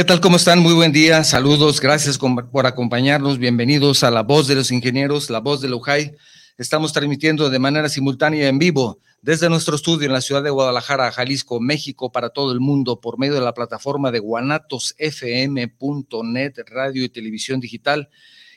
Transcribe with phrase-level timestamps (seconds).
[0.00, 0.22] ¿Qué tal?
[0.22, 0.60] ¿Cómo están?
[0.60, 1.22] Muy buen día.
[1.24, 1.78] Saludos.
[1.78, 3.36] Gracias por acompañarnos.
[3.36, 6.12] Bienvenidos a La Voz de los Ingenieros, La Voz de Lujay.
[6.56, 11.12] Estamos transmitiendo de manera simultánea en vivo desde nuestro estudio en la ciudad de Guadalajara,
[11.12, 17.08] Jalisco, México, para todo el mundo, por medio de la plataforma de guanatosfm.net, radio y
[17.10, 18.08] televisión digital,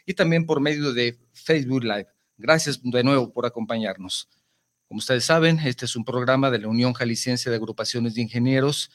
[0.05, 2.07] y también por medio de Facebook Live.
[2.37, 4.29] Gracias de nuevo por acompañarnos.
[4.87, 8.91] Como ustedes saben, este es un programa de la Unión Jalisciense de Agrupaciones de Ingenieros,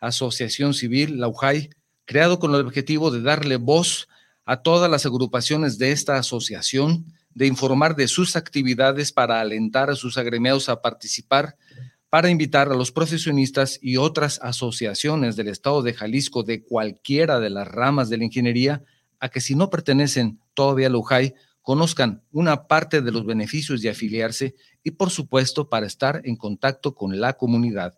[0.00, 1.70] Asociación Civil, la UJAI,
[2.04, 4.08] creado con el objetivo de darle voz
[4.44, 9.96] a todas las agrupaciones de esta asociación, de informar de sus actividades para alentar a
[9.96, 11.56] sus agremiados a participar,
[12.10, 17.48] para invitar a los profesionistas y otras asociaciones del Estado de Jalisco de cualquiera de
[17.48, 18.84] las ramas de la ingeniería
[19.18, 23.80] a que si no pertenecen todavía a la UJAI, conozcan una parte de los beneficios
[23.80, 27.96] de afiliarse y por supuesto para estar en contacto con la comunidad.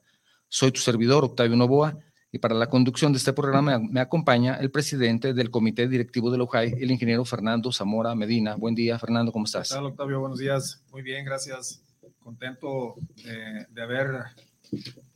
[0.49, 1.99] Soy tu servidor, Octavio Novoa,
[2.35, 6.39] y para la conducción de este programa me acompaña el presidente del Comité Directivo de
[6.39, 8.57] la UJAI, el ingeniero Fernando Zamora Medina.
[8.57, 9.69] Buen día, Fernando, ¿cómo estás?
[9.69, 10.19] ¿Qué tal, Octavio?
[10.19, 10.83] Buenos días.
[10.91, 11.81] Muy bien, gracias.
[12.19, 14.25] Contento de, de haber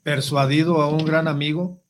[0.04, 1.80] persuadido a un gran amigo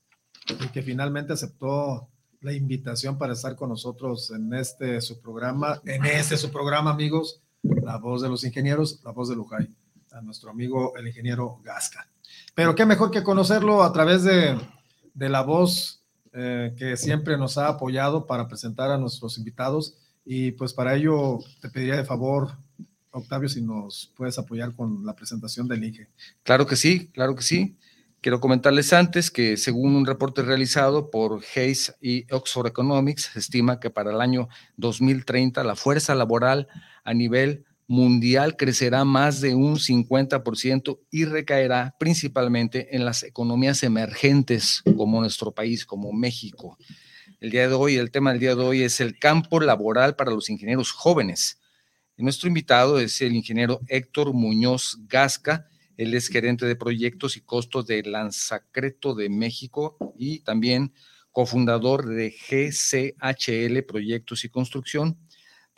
[0.49, 2.09] y que finalmente aceptó
[2.41, 7.43] la invitación para estar con nosotros en este su programa, en este su programa, amigos,
[7.62, 9.69] La Voz de los Ingenieros, La Voz de Lujay,
[10.11, 12.09] a nuestro amigo el ingeniero Gasca.
[12.55, 14.56] Pero qué mejor que conocerlo a través de
[15.19, 19.97] de la voz eh, que siempre nos ha apoyado para presentar a nuestros invitados.
[20.25, 22.53] Y pues para ello te pediría de favor,
[23.11, 26.09] Octavio, si nos puedes apoyar con la presentación del IGE.
[26.45, 27.77] Claro que sí, claro que sí.
[28.21, 33.81] Quiero comentarles antes que según un reporte realizado por Hayes y Oxford Economics, se estima
[33.81, 36.69] que para el año 2030 la fuerza laboral
[37.05, 44.82] a nivel mundial crecerá más de un 50% y recaerá principalmente en las economías emergentes
[44.94, 46.76] como nuestro país, como México.
[47.41, 50.31] El día de hoy, el tema del día de hoy es el campo laboral para
[50.31, 51.60] los ingenieros jóvenes.
[52.19, 55.66] nuestro invitado es el ingeniero Héctor Muñoz Gasca.
[55.97, 60.93] Él es gerente de proyectos y costos de Lanzacreto de México y también
[61.32, 65.16] cofundador de GCHL Proyectos y Construcción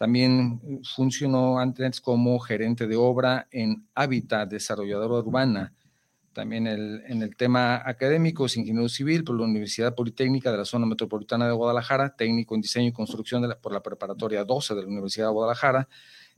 [0.00, 5.74] también funcionó antes como gerente de obra en Hábitat, desarrolladora urbana.
[6.32, 10.86] También en el tema académico es ingeniero civil por la Universidad Politécnica de la Zona
[10.86, 15.26] Metropolitana de Guadalajara, técnico en diseño y construcción por la Preparatoria 12 de la Universidad
[15.26, 15.86] de Guadalajara.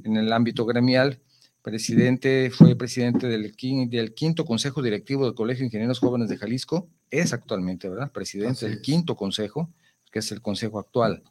[0.03, 1.21] En el ámbito gremial,
[1.63, 3.55] presidente, fue presidente del,
[3.89, 6.89] del quinto Consejo Directivo del Colegio de Ingenieros Jóvenes de Jalisco.
[7.13, 8.11] Es actualmente, ¿verdad?
[8.11, 9.71] Presidente del quinto consejo,
[10.11, 11.23] que es el consejo actual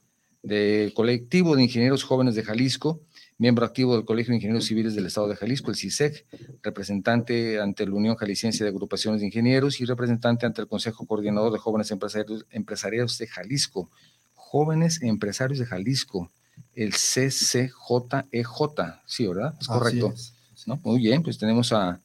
[0.44, 3.02] del colectivo de ingenieros jóvenes de Jalisco,
[3.38, 6.26] miembro activo del Colegio de Ingenieros Civiles del Estado de Jalisco, el CISEC,
[6.62, 11.52] representante ante la Unión Jalisciense de Agrupaciones de Ingenieros y representante ante el Consejo Coordinador
[11.52, 13.90] de Jóvenes Empresarios, Empresarios de Jalisco.
[14.34, 16.32] Jóvenes Empresarios de Jalisco,
[16.76, 17.72] el CCJEJ,
[19.06, 19.56] sí, ¿verdad?
[19.60, 20.14] Es correcto.
[20.84, 22.02] Muy bien, pues tenemos a,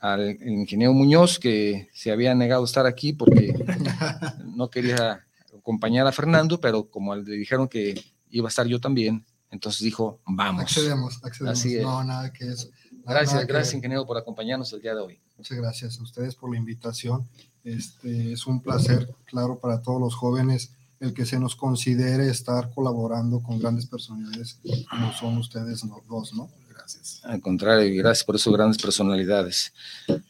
[0.00, 3.54] al ingeniero Muñoz que se había negado a estar aquí porque
[4.56, 5.24] no quería
[5.62, 10.20] acompañar a Fernando, pero como le dijeron que iba a estar yo también, entonces dijo,
[10.26, 10.62] vamos.
[10.62, 11.64] Accedemos, accedemos.
[11.82, 12.68] No, nada que eso.
[13.04, 15.20] gracias, gracias, ingeniero, por acompañarnos el día de hoy.
[15.36, 17.28] Muchas gracias a ustedes por la invitación.
[17.62, 22.70] Este, es un placer, claro, para todos los jóvenes el que se nos considere estar
[22.72, 26.48] colaborando con grandes personalidades como son ustedes dos, ¿no?
[26.68, 27.20] Gracias.
[27.24, 29.72] Al contrario, gracias por esas grandes personalidades.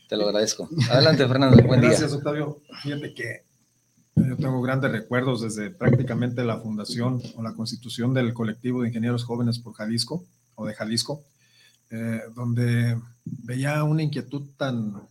[0.09, 0.69] Te lo agradezco.
[0.91, 1.63] Adelante, Fernando.
[1.63, 1.91] Buen día.
[1.91, 2.63] Gracias, Octavio.
[2.83, 3.52] Fíjate que
[4.29, 9.25] yo tengo grandes recuerdos desde prácticamente la fundación o la constitución del colectivo de ingenieros
[9.25, 10.25] jóvenes por Jalisco
[10.55, 11.25] o de Jalisco,
[11.91, 15.03] eh, donde veía una inquietud tan,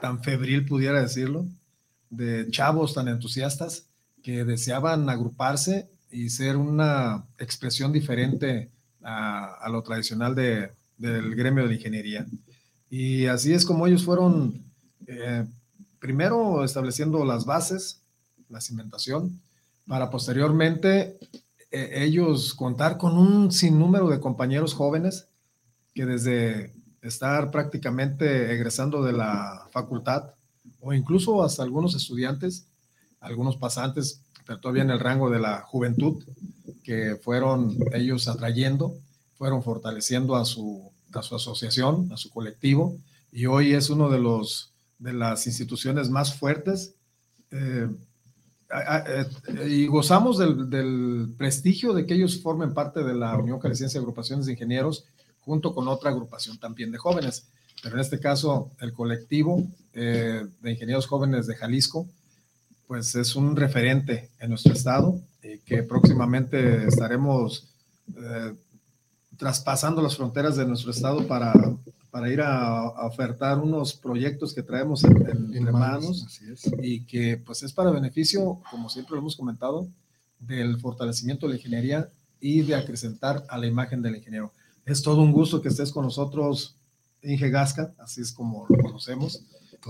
[0.00, 1.46] tan febril, pudiera decirlo,
[2.10, 3.86] de chavos tan entusiastas
[4.22, 8.70] que deseaban agruparse y ser una expresión diferente
[9.02, 12.26] a, lo tradicional de, del gremio de ingeniería.
[12.88, 14.62] Y así es como ellos fueron
[15.06, 15.44] eh,
[16.04, 18.02] primero estableciendo las bases,
[18.50, 19.40] la cimentación,
[19.86, 21.18] para posteriormente
[21.70, 25.28] eh, ellos contar con un sinnúmero de compañeros jóvenes
[25.94, 30.34] que desde estar prácticamente egresando de la facultad
[30.78, 32.66] o incluso hasta algunos estudiantes,
[33.18, 36.22] algunos pasantes, pero todavía en el rango de la juventud,
[36.82, 38.94] que fueron ellos atrayendo,
[39.38, 42.98] fueron fortaleciendo a su, a su asociación, a su colectivo,
[43.32, 46.94] y hoy es uno de los de las instituciones más fuertes
[47.50, 47.88] eh,
[49.06, 54.02] eh, y gozamos del, prestigio de que ellos formen parte de la Unión Caliciense de
[54.02, 55.04] Agrupaciones de Ingenieros
[55.40, 57.48] junto con otra agrupación también de jóvenes.
[57.82, 59.62] Pero en este caso, el colectivo
[59.92, 62.08] eh, de ingenieros jóvenes de Jalisco
[62.86, 67.70] pues es un referente en nuestro estado y que próximamente estaremos
[69.36, 71.52] traspasando las fronteras de nuestro estado para,
[72.14, 76.40] para ir a, ofertar unos proyectos que traemos en, en, manos
[76.80, 79.88] y que pues es para beneficio, como siempre lo hemos comentado,
[80.38, 82.08] del fortalecimiento de la ingeniería
[82.38, 84.52] y de acrecentar a la imagen del ingeniero.
[84.86, 86.76] Es todo un gusto que estés con nosotros,
[87.20, 89.44] Inge Gasca, así es como lo conocemos.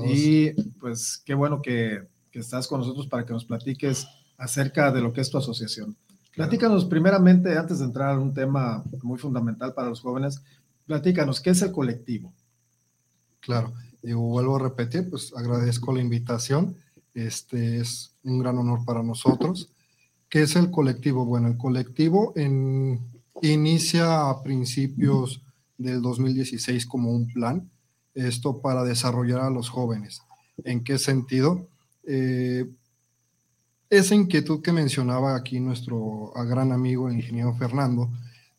[0.07, 4.07] Y pues qué bueno que, que, estás con nosotros para que nos platiques
[4.39, 5.95] acerca de lo que es tu asociación.
[6.35, 10.43] Platícanos primeramente, antes de entrar a un tema muy fundamental para los jóvenes,
[10.87, 12.33] platícanos, ¿qué es el colectivo?
[13.41, 13.73] Claro,
[14.03, 16.77] yo vuelvo a repetir, pues agradezco la invitación.
[17.15, 19.73] Este es un gran honor para nosotros.
[20.29, 21.25] ¿Qué es el colectivo?
[21.25, 23.01] Bueno, el colectivo en,
[23.43, 25.43] inicia a principios
[25.79, 27.71] del 2016 como un plan,
[28.15, 30.23] esto para desarrollar a los jóvenes.
[30.65, 31.69] ¿En qué sentido?
[32.07, 32.67] Eh,
[33.91, 38.11] esa inquietud que mencionaba aquí nuestro gran amigo el ingeniero Fernando,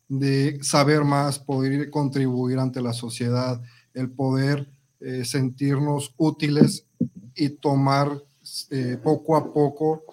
[0.08, 3.60] de saber más, poder contribuir ante la sociedad,
[3.92, 4.68] el poder
[5.00, 6.86] eh, sentirnos útiles
[7.34, 8.22] y tomar
[8.70, 10.04] eh, poco a poco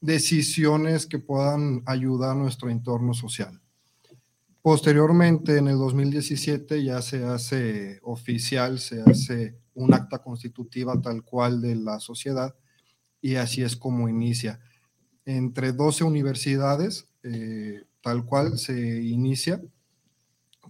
[0.00, 3.58] decisiones que puedan ayudar a nuestro entorno social.
[4.60, 11.60] Posteriormente, en el 2017, ya se hace oficial, se hace un acta constitutiva tal cual
[11.60, 12.54] de la sociedad
[13.20, 14.60] y así es como inicia.
[15.26, 19.60] Entre 12 universidades, eh, tal cual se inicia,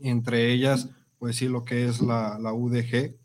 [0.00, 3.16] entre ellas, pues sí, lo que es la, UDG,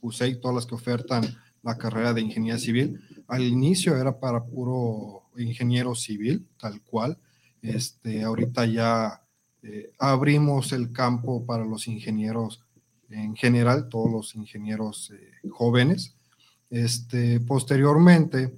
[0.00, 1.24] USEI, todas las que ofertan
[1.62, 3.00] la carrera de ingeniería civil.
[3.26, 7.18] Al inicio era para puro ingeniero civil, tal cual.
[7.62, 9.22] Este, ahorita ya
[9.62, 12.64] eh, abrimos el campo para los ingenieros
[13.10, 16.14] en general, todos los ingenieros eh, jóvenes.
[16.70, 18.54] Este, posteriormente,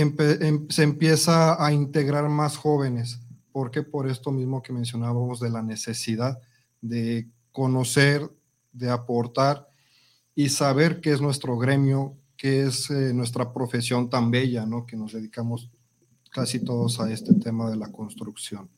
[0.00, 3.20] em, se empieza a integrar más jóvenes,
[3.52, 6.38] porque por esto mismo que mencionábamos de la necesidad
[6.80, 8.30] de conocer,
[8.72, 9.68] de aportar
[10.34, 14.84] y saber qué es nuestro gremio, qué es eh, nuestra profesión tan bella, ¿no?
[14.84, 15.70] Que nos dedicamos
[16.30, 18.68] casi todos a este tema de la construcción.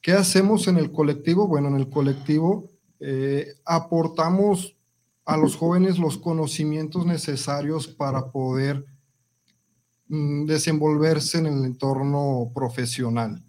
[0.00, 1.48] ¿Qué hacemos en el colectivo?
[1.48, 2.70] Bueno, en el colectivo
[3.00, 4.76] eh, aportamos
[5.24, 8.86] a los jóvenes los conocimientos necesarios para poder
[10.46, 13.42] desenvolverse en el entorno profesional,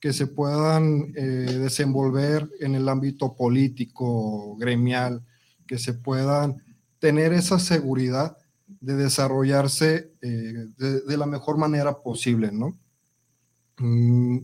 [0.00, 1.22] que se puedan eh,
[1.60, 5.24] desenvolver en el ámbito político, gremial,
[5.66, 6.62] que se puedan
[6.98, 8.36] tener esa seguridad
[8.80, 12.78] de desarrollarse eh, de, la mejor manera posible, ¿no?
[13.78, 14.38] Mm,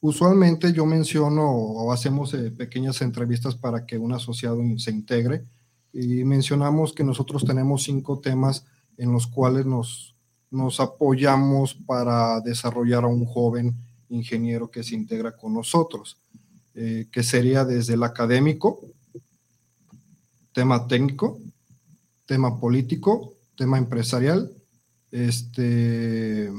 [0.00, 5.44] Usualmente yo menciono o hacemos eh, pequeñas entrevistas para que un asociado se integre
[5.92, 8.64] y mencionamos que nosotros tenemos cinco temas
[8.96, 10.14] en los cuales nos,
[10.50, 13.74] nos apoyamos para desarrollar a un joven
[14.08, 16.18] ingeniero que se integra con nosotros,
[16.74, 18.80] eh, que sería desde el académico,
[20.52, 21.38] tema técnico,
[22.26, 24.52] tema político, tema empresarial,
[25.10, 26.52] este,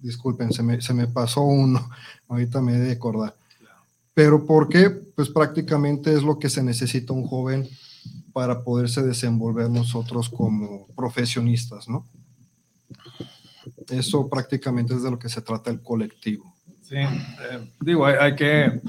[0.00, 1.88] disculpen, se me, se me pasó uno,
[2.28, 3.34] ahorita me he de acordar.
[4.14, 4.90] Pero ¿por qué?
[4.90, 7.68] Pues prácticamente es lo que se necesita un joven
[8.32, 12.06] para poderse desenvolver nosotros como profesionistas, ¿no?
[13.90, 16.54] Eso prácticamente es de lo que se trata el colectivo.
[16.82, 18.80] Sí, eh, digo, hay, que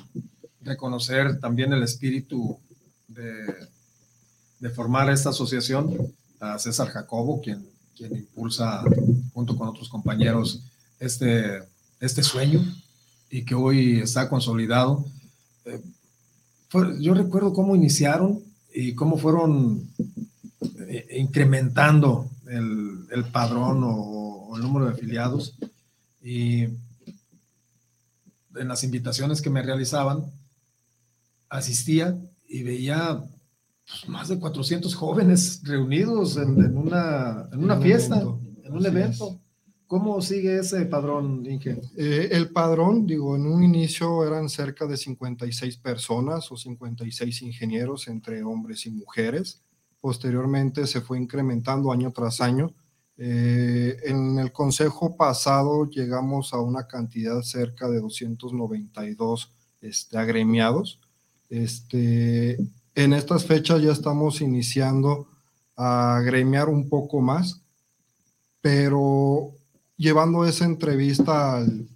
[0.61, 2.57] reconocer también el espíritu
[3.07, 3.45] de,
[4.59, 8.83] de formar esta asociación, a César Jacobo, quien, quien impulsa
[9.33, 10.61] junto con otros compañeros
[10.99, 11.63] este,
[11.99, 12.61] este sueño
[13.29, 15.05] y que hoy está consolidado.
[15.65, 15.81] Eh,
[16.99, 18.41] yo recuerdo cómo iniciaron
[18.73, 19.87] y cómo fueron
[20.87, 25.57] eh, incrementando el, el padrón o, el número de afiliados.
[26.21, 30.25] Y en las invitaciones que me realizaban,
[31.49, 32.17] asistía
[32.47, 33.23] y veía
[33.85, 39.39] pues, más de 400 jóvenes reunidos en, una, en una fiesta, en un evento.
[39.87, 41.79] ¿Cómo sigue ese padrón, Inge?
[41.97, 48.07] Eh, el padrón, digo, en un inicio eran cerca de 56 personas o 56 ingenieros
[48.07, 49.61] entre hombres y mujeres.
[50.01, 52.73] Posteriormente se fue incrementando año tras año.
[53.17, 60.99] Eh, en el consejo pasado llegamos a una cantidad cerca de 292 este, agremiados.
[61.49, 62.57] Este,
[62.95, 65.27] en estas fechas ya estamos iniciando
[65.75, 67.61] a agremiar un poco más,
[68.61, 69.51] pero
[69.97, 71.87] llevando esa entrevista al,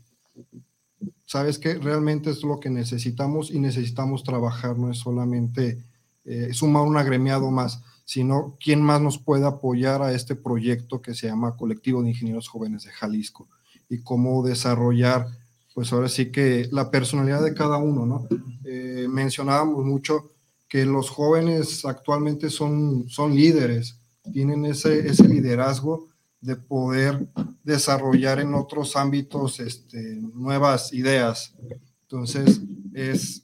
[1.28, 5.84] sabes que realmente es lo que necesitamos y necesitamos trabajar, no es solamente
[6.26, 11.14] eh, sumar un agremiado más, sino quién más nos puede apoyar a este proyecto que
[11.14, 13.50] se llama Colectivo de Ingenieros Jóvenes de Jalisco
[13.90, 15.28] y cómo desarrollar,
[15.76, 18.26] pues ahora sí que la personalidad de cada uno, ¿no?
[18.64, 20.32] Eh, mencionábamos mucho
[20.70, 24.00] que los jóvenes actualmente son, son líderes,
[24.32, 26.08] tienen ese, ese liderazgo
[26.40, 27.28] de poder
[27.66, 31.56] desarrollar en otros ámbitos este, nuevas ideas.
[32.04, 32.62] Entonces,
[32.94, 33.44] es,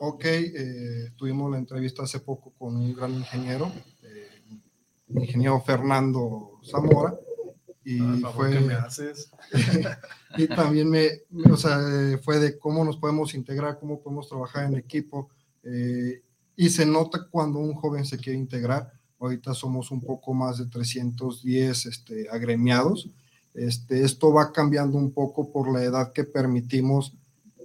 [0.00, 3.70] ok, eh, tuvimos la entrevista hace poco con un gran ingeniero,
[4.02, 4.42] eh,
[5.08, 7.18] ingeniero Fernando Zamora,
[7.84, 7.98] y
[8.34, 8.60] fue...
[8.60, 9.30] me haces?
[10.36, 11.08] y también me,
[11.50, 11.78] o sea,
[12.22, 15.28] fue de cómo nos podemos integrar, cómo podemos trabajar en equipo,
[15.62, 16.22] eh,
[16.56, 20.64] y se nota cuando un joven se quiere integrar, Ahorita somos un poco más de
[20.64, 23.10] 310 este, agremiados.
[23.52, 27.12] Este, esto va cambiando un poco por la edad que permitimos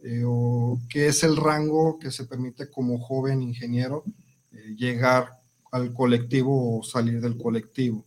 [0.05, 4.03] eh, o que es el rango que se permite como joven ingeniero
[4.51, 8.05] eh, llegar al colectivo o salir del colectivo.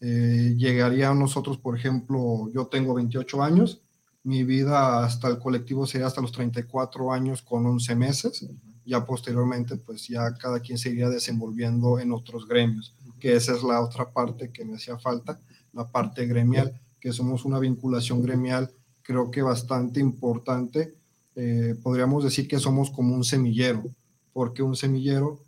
[0.00, 3.80] Eh, llegaría a nosotros, por ejemplo, yo tengo 28 años,
[4.24, 8.46] mi vida hasta el colectivo sería hasta los 34 años con 11 meses
[8.84, 13.62] ya posteriormente pues ya cada quien se iría desenvolviendo en otros gremios, que esa es
[13.62, 15.40] la otra parte que me hacía falta,
[15.72, 18.72] la parte gremial, que somos una vinculación gremial
[19.02, 20.94] creo que bastante importante.
[21.36, 23.84] Eh, podríamos decir que somos como un semillero,
[24.32, 25.40] porque un semillero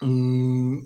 [0.00, 0.78] mm,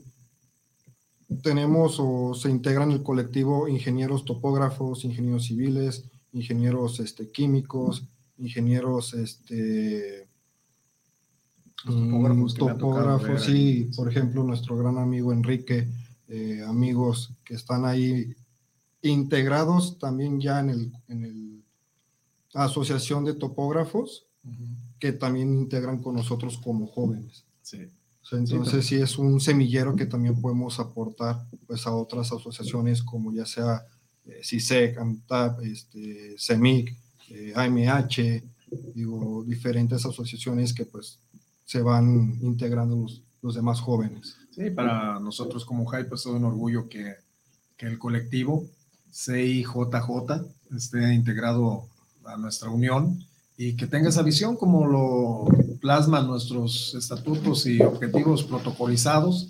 [1.43, 8.05] tenemos o se integran en el colectivo ingenieros topógrafos, ingenieros civiles, ingenieros este, químicos,
[8.39, 10.29] ingenieros este,
[12.57, 15.89] topógrafos, sí, por ejemplo, nuestro gran amigo Enrique,
[16.29, 18.35] eh, amigos que están ahí
[19.03, 21.60] integrados también ya en el, en el
[22.55, 24.27] asociación de topógrafos,
[24.99, 27.45] que también integran con nosotros como jóvenes.
[27.63, 27.89] Sí.
[28.33, 33.47] entonces sí, es un semillero que también podemos aportar pues a otras asociaciones como ya
[33.47, 33.85] sea
[34.27, 36.97] eh, CISEC, AMTAP, este, CEMIC,
[37.31, 38.43] eh, AMH,
[38.95, 41.19] digo, diferentes asociaciones que pues
[41.65, 44.37] se van integrando los, los demás jóvenes.
[44.51, 47.15] Sí, para nosotros como JAI, pues es un orgullo que,
[47.77, 48.67] que el colectivo
[49.13, 50.03] CIJJ
[50.77, 51.89] esté integrado
[52.25, 53.25] a nuestra unión
[53.57, 55.45] y que tenga esa visión como lo
[55.81, 59.49] plasman nuestros estatutos y objetivos protocolizados,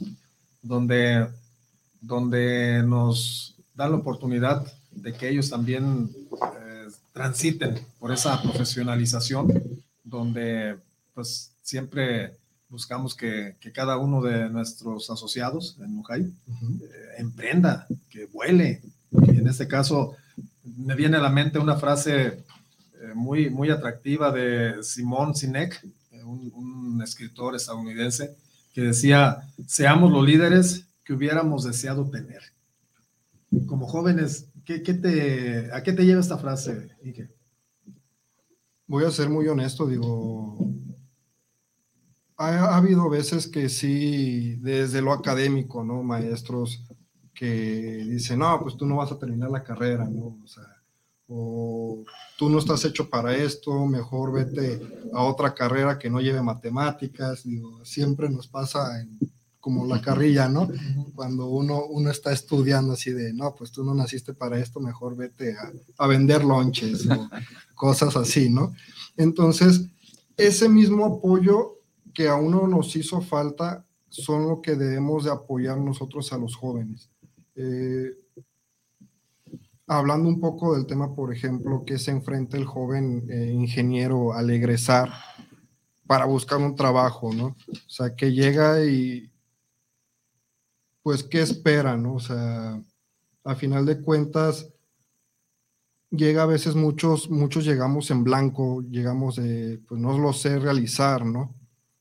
[0.62, 1.28] donde,
[2.00, 9.62] donde nos da la oportunidad de que ellos también eh, transiten por esa profesionalización,
[10.02, 10.76] donde
[11.14, 12.36] pues siempre
[12.68, 16.32] buscamos que, cada uno de nuestros asociados en Mujay eh,
[17.18, 18.80] emprenda, que vuele.
[19.12, 20.16] Y en este caso,
[20.64, 22.44] me viene a la mente una frase
[23.14, 28.36] muy, muy atractiva de Simón Sinek, eh, un, escritor estadounidense,
[28.74, 32.42] que decía, seamos los líderes que hubiéramos deseado tener.
[33.66, 37.30] Como jóvenes, ¿qué, te, ¿a qué te lleva esta frase, Ike?
[38.86, 40.58] Voy a ser muy honesto, digo,
[42.36, 46.02] ha, habido veces que sí, desde lo académico, ¿no?
[46.02, 46.84] Maestros
[47.34, 50.38] que dicen, no, pues tú no vas a terminar la carrera, ¿no?
[50.42, 50.64] O sea,
[51.30, 52.04] o
[52.36, 54.80] tú no estás hecho para esto, mejor vete
[55.14, 59.06] a otra carrera que no lleve matemáticas, digo, siempre nos pasa
[59.60, 60.68] como la carrilla, ¿no?
[61.14, 65.16] Cuando uno, uno está estudiando así de, no, pues tú no naciste para esto, mejor
[65.16, 67.28] vete a, a vender lonches o
[67.74, 68.74] cosas así, ¿no?
[69.16, 69.82] Entonces,
[70.36, 71.76] ese mismo apoyo
[72.12, 76.56] que a uno nos hizo falta son lo que debemos de apoyar nosotros a los
[76.56, 77.10] jóvenes.
[77.54, 78.16] Eh,
[79.98, 84.50] hablando un poco del tema, por ejemplo, que se enfrenta el joven eh, ingeniero al
[84.50, 85.10] egresar
[86.06, 87.56] para buscar un trabajo, ¿no?
[87.68, 89.30] O sea, que llega y,
[91.02, 92.14] pues, ¿qué espera, no?
[92.14, 92.82] O sea,
[93.44, 94.68] a final de cuentas,
[96.10, 101.24] llega a veces muchos, muchos llegamos en blanco, llegamos de, pues, no lo sé realizar,
[101.24, 101.54] ¿no?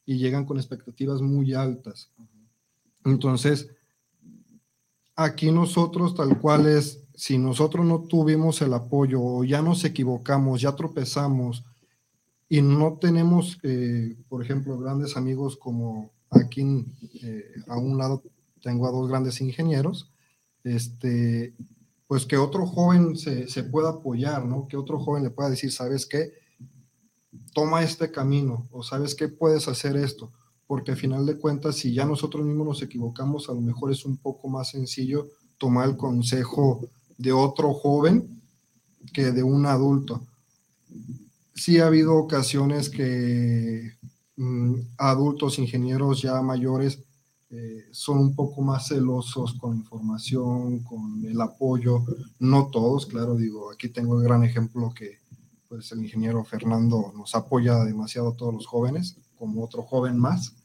[0.09, 2.11] y llegan con expectativas muy altas.
[3.05, 3.69] Entonces,
[5.15, 10.61] aquí nosotros tal cual es, si nosotros no tuvimos el apoyo o ya nos equivocamos,
[10.61, 11.65] ya tropezamos
[12.47, 16.85] y no tenemos, eh, por ejemplo, grandes amigos como aquí
[17.21, 18.23] eh, a un lado
[18.61, 20.09] tengo a dos grandes ingenieros,
[20.63, 21.53] este,
[22.07, 24.69] pues que otro joven se, se pueda apoyar, ¿no?
[24.69, 26.31] Que otro joven le pueda decir, ¿sabes qué?
[27.53, 30.31] toma este camino o sabes que puedes hacer esto,
[30.67, 34.05] porque al final de cuentas, si ya nosotros mismos nos equivocamos, a lo mejor es
[34.05, 36.87] un poco más sencillo tomar el consejo
[37.19, 38.41] de otro joven
[39.13, 40.25] que de un adulto.
[41.53, 43.91] Sí ha habido ocasiones que
[44.37, 47.03] mm, adultos, ingenieros ya mayores,
[47.51, 52.05] eh, son un poco más celosos con información, con el apoyo.
[52.39, 55.19] No todos, claro, digo, aquí tengo el gran ejemplo que
[55.67, 60.55] pues el ingeniero Fernando nos apoya demasiado a todos los jóvenes, como otro joven más.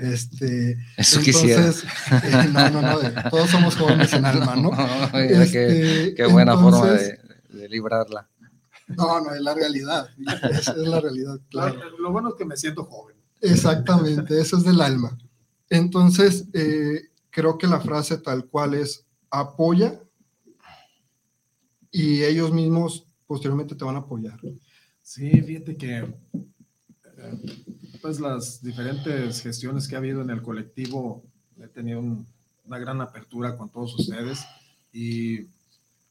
[0.00, 1.68] Este, Eso quisiera.
[1.68, 4.70] Eh, no, no, no, todos somos jóvenes en alma, ¿no?
[5.18, 7.18] Este, qué, buena forma de,
[7.48, 8.28] de, librarla.
[8.88, 10.08] No, no, es la realidad.
[10.50, 11.80] Esa es la realidad, claro.
[11.98, 13.16] Lo bueno es que me siento joven.
[13.40, 15.16] Exactamente, eso es del alma.
[15.68, 20.00] Entonces, eh, creo que la frase tal cual es apoya
[21.90, 24.38] y ellos mismos posteriormente te van a apoyar.
[25.02, 27.73] Sí, fíjate que eh,
[28.04, 31.22] pues las diferentes gestiones que ha habido en el colectivo
[31.58, 34.44] he tenido una gran apertura con todos ustedes.
[34.92, 35.46] Y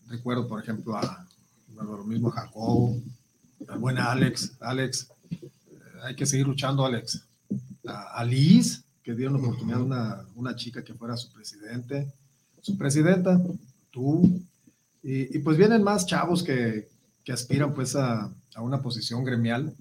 [0.07, 1.27] recuerdo por ejemplo a
[1.77, 2.99] lo mismo a Jacob,
[3.67, 5.51] al buen Alex, Alex, eh,
[6.01, 7.27] hay que seguir luchando Alex,
[7.85, 12.11] a, Liz, que dio la oportunidad a una, una, chica que fuera su presidente,
[12.59, 13.39] su presidenta,
[13.91, 14.41] tú,
[15.03, 16.89] y, y pues vienen más chavos que,
[17.23, 19.75] que aspiran pues a, a, una posición gremial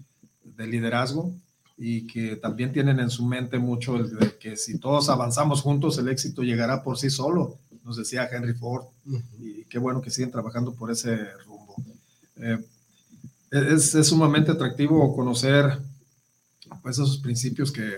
[0.45, 1.35] de liderazgo
[1.77, 5.99] y que también tienen en su mente mucho el de que si todos avanzamos juntos
[5.99, 8.85] el éxito llegará por sí solo, nos decía Henry Ford,
[9.39, 11.75] y qué bueno que siguen trabajando por ese rumbo.
[12.37, 12.59] Eh,
[13.51, 15.79] es, es, sumamente atractivo conocer
[16.83, 17.93] pues esos principios que,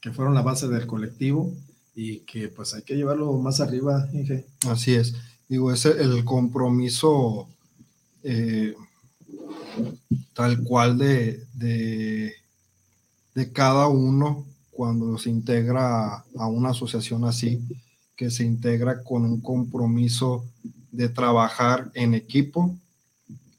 [0.00, 1.52] que fueron la base del colectivo
[1.94, 4.44] y que pues hay que llevarlo más arriba, Inge.
[4.68, 5.14] Así es.
[5.48, 7.48] Digo, es el compromiso
[8.22, 8.74] eh,
[10.34, 12.34] tal cual de, de,
[13.52, 17.60] cada uno cuando se integra a una asociación así,
[18.16, 20.44] que se integra con un compromiso
[20.92, 22.76] de trabajar en equipo,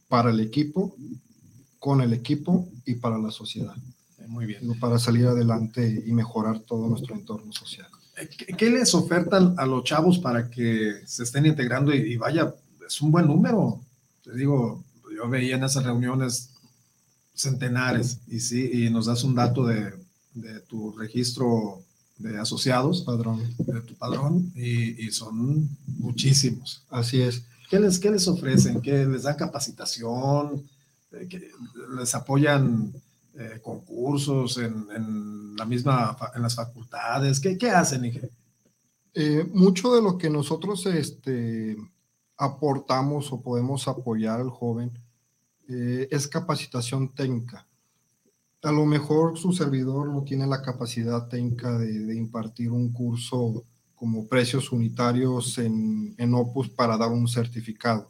[0.08, 0.96] para el equipo,
[1.78, 3.76] con el equipo y para la sociedad.
[4.28, 4.80] Muy bien.
[4.80, 7.88] Para salir adelante y mejorar todo nuestro entorno social.
[8.18, 12.54] Eh, ¿Qué, les ofertan a los chavos para que se estén integrando y vaya,
[12.86, 13.82] es un buen número?
[14.24, 14.84] te digo,
[15.16, 16.52] yo veía en esas reuniones
[17.40, 19.94] centenares y sí, y nos das un dato de,
[20.34, 21.82] de tu registro
[22.18, 23.42] de asociados, padrón.
[23.58, 26.84] de tu padrón, y, y, son muchísimos.
[26.90, 27.44] Así es.
[27.70, 28.82] ¿Qué les, qué les ofrecen?
[28.82, 30.68] ¿Qué les dan capacitación?
[31.14, 31.50] Eh, ¿Qué,
[31.98, 32.92] ¿Les apoyan
[33.36, 37.40] eh, concursos en, en, la misma, en las facultades?
[37.40, 38.30] ¿Qué, qué hacen, Inge?
[39.14, 41.78] Eh, mucho de lo que nosotros este,
[42.36, 44.92] aportamos o podemos apoyar al joven
[45.70, 47.66] eh, es capacitación técnica.
[48.64, 53.64] A lo mejor su servidor no tiene la capacidad técnica de, impartir un curso
[53.96, 58.10] como precios unitarios en, en, Opus para dar un certificado,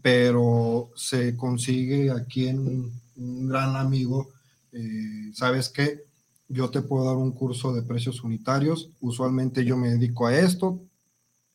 [0.00, 4.30] pero se consigue aquí en un gran amigo,
[4.72, 6.04] eh, ¿sabes qué?
[6.48, 10.80] Yo te puedo dar un curso de precios unitarios, usualmente yo me dedico a esto,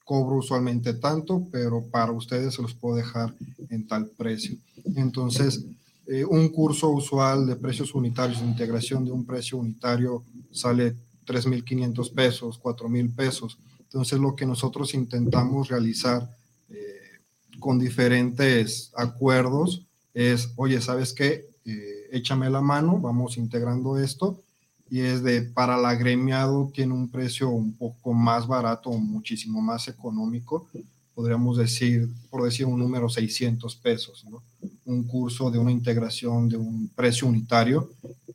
[0.08, 3.36] cobro usualmente tanto, pero para ustedes se los puedo dejar
[3.70, 4.58] en tal precio.
[4.96, 5.66] Entonces,
[6.08, 12.14] eh, un curso usual de precios unitarios, de integración de un precio unitario, sale 3.500
[12.14, 13.60] pesos, 4.000 pesos.
[13.82, 16.34] Entonces, lo que nosotros intentamos realizar
[16.70, 17.20] eh,
[17.60, 21.50] con diferentes acuerdos es, oye, ¿sabes qué?
[21.66, 24.42] Eh, échame la mano, vamos integrando esto
[24.90, 29.88] y es de para el agremiado tiene un precio un poco más barato, muchísimo más
[29.88, 30.68] económico,
[31.14, 34.42] podríamos decir, por decir un número, 600 pesos, ¿no?
[34.86, 37.90] Un curso de una integración de un precio unitario,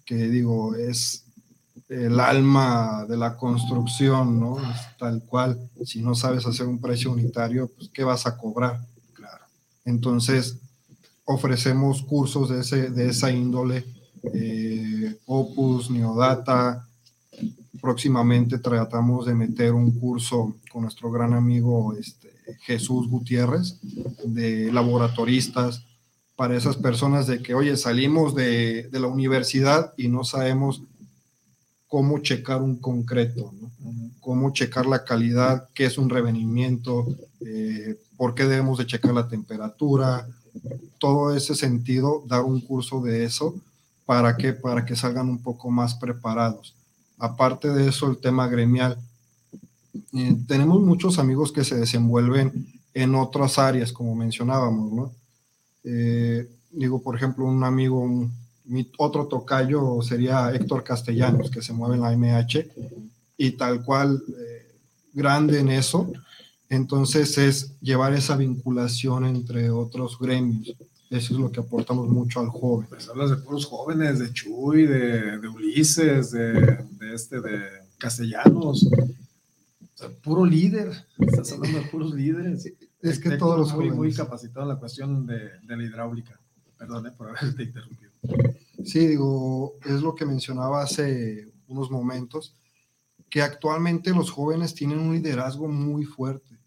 [0.04, 1.24] que digo, es
[1.88, 4.56] el alma de la construcción, ¿no?
[4.98, 8.80] tal cual, si no sabes hacer un precio unitario, pues ¿qué vas a cobrar?
[9.12, 9.44] Claro.
[9.84, 10.58] Entonces,
[11.24, 13.84] ofrecemos cursos de, ese, de esa índole
[14.34, 16.86] eh, Opus, Neodata.
[17.80, 22.30] Próximamente tratamos de meter un curso con nuestro gran amigo este,
[22.60, 23.78] Jesús Gutiérrez
[24.24, 25.84] de laboratoristas
[26.36, 30.82] para esas personas de que, oye, salimos de, de la universidad y no sabemos
[31.88, 33.70] cómo checar un concreto, ¿no?
[34.20, 37.06] cómo checar la calidad, qué es un revenimiento,
[37.40, 40.26] eh, por qué debemos de checar la temperatura,
[40.98, 43.56] todo ese sentido, dar un curso de eso
[44.12, 44.52] ¿Para qué?
[44.52, 46.74] Para que salgan un poco más preparados.
[47.16, 48.98] Aparte de eso, el tema gremial.
[50.12, 55.12] Eh, tenemos muchos amigos que se desenvuelven en otras áreas, como mencionábamos, ¿no?
[55.84, 58.06] Eh, digo, por ejemplo, un amigo,
[58.66, 62.66] mi otro tocayo sería Héctor Castellanos, que se mueve en la MH,
[63.38, 64.74] y tal cual, eh,
[65.14, 66.12] grande en eso.
[66.68, 70.76] Entonces es llevar esa vinculación entre otros gremios.
[71.12, 72.86] Eso es lo que aportamos mucho al joven.
[72.88, 77.60] Pues hablas de puros jóvenes, de Chuy, de, de Ulises, de, de, este, de
[77.98, 78.88] Castellanos.
[80.24, 82.72] puro líder, estás hablando de puros líderes.
[83.02, 83.96] Es que todos los muy, jóvenes.
[83.96, 86.40] muy capacitados en la cuestión de, de la hidráulica.
[86.78, 88.12] Perdón eh, por haberte interrumpido.
[88.82, 92.54] Sí, digo, es lo que mencionaba hace unos momentos,
[93.28, 96.61] que actualmente los jóvenes tienen un liderazgo muy fuerte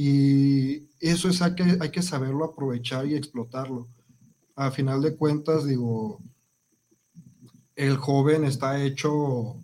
[0.00, 3.88] y eso es hay que, hay que saberlo aprovechar y explotarlo.
[4.54, 6.20] A final de cuentas, digo,
[7.74, 9.56] el joven está hecho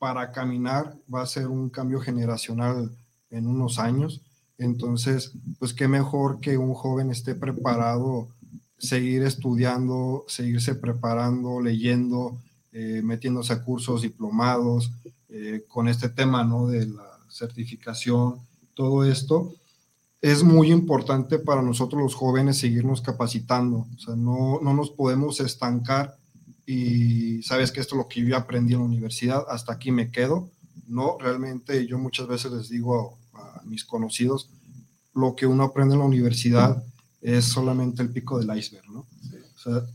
[0.00, 2.90] para caminar, va a ser un cambio generacional
[3.30, 4.20] en unos años,
[4.58, 8.26] entonces, pues qué mejor que un joven esté preparado
[8.78, 12.36] seguir estudiando, seguirse preparando, leyendo,
[12.72, 14.90] eh, metiéndose a cursos diplomados,
[15.28, 16.66] eh, con este tema ¿no?
[16.66, 18.40] de la certificación,
[18.74, 19.54] todo esto.
[20.20, 25.40] Es muy importante para nosotros los jóvenes seguirnos capacitando, o sea, no, no nos podemos
[25.40, 26.16] estancar
[26.66, 30.10] y sabes que esto es lo que yo aprendí en la universidad, hasta aquí me
[30.10, 30.50] quedo.
[30.86, 34.50] No, realmente yo muchas veces les digo a, mis conocidos,
[35.14, 36.82] lo que uno aprende en la universidad
[37.22, 38.84] es solamente el pico del iceberg,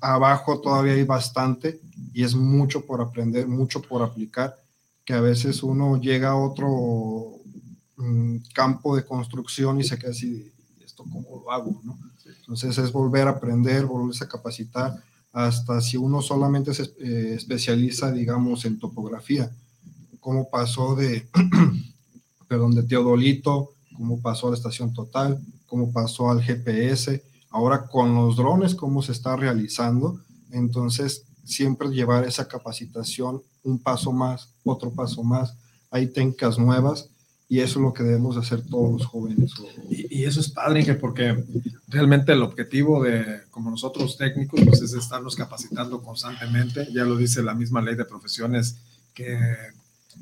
[0.01, 1.79] abajo todavía hay bastante
[2.13, 4.57] y es mucho por aprender, mucho por aplicar,
[5.05, 7.39] que a veces uno llega a otro
[7.97, 10.51] mm, campo de construcción y se queda así,
[10.83, 11.81] ¿esto cómo lo hago?
[11.83, 11.97] ¿no?
[12.39, 15.01] Entonces es volver a aprender, volverse a capacitar,
[15.31, 19.51] hasta si uno solamente se eh, especializa, digamos, en topografía,
[20.19, 21.27] como pasó de,
[22.47, 28.13] perdón, de Teodolito, cómo pasó a la estación total, cómo pasó al GPS, ahora con
[28.13, 30.19] los drones, cómo se está realizando.
[30.51, 35.55] Entonces, siempre llevar esa capacitación un paso más, otro paso más.
[35.89, 37.09] Hay técnicas nuevas
[37.49, 39.51] y eso es lo que debemos hacer todos los jóvenes.
[39.89, 41.43] Y, eso es padre, porque
[41.87, 46.87] realmente el objetivo de, como nosotros técnicos, pues es estarnos capacitando constantemente.
[46.93, 48.77] Ya lo dice la misma ley de profesiones,
[49.13, 49.37] que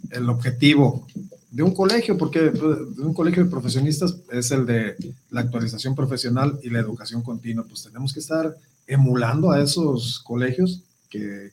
[0.10, 1.08] el objetivo
[1.52, 4.96] de un colegio, porque de un colegio de profesionistas es el de
[5.30, 7.66] la actualización profesional y la educación continua.
[7.66, 8.56] Pues tenemos que estar
[8.88, 11.52] emulando a esos colegios que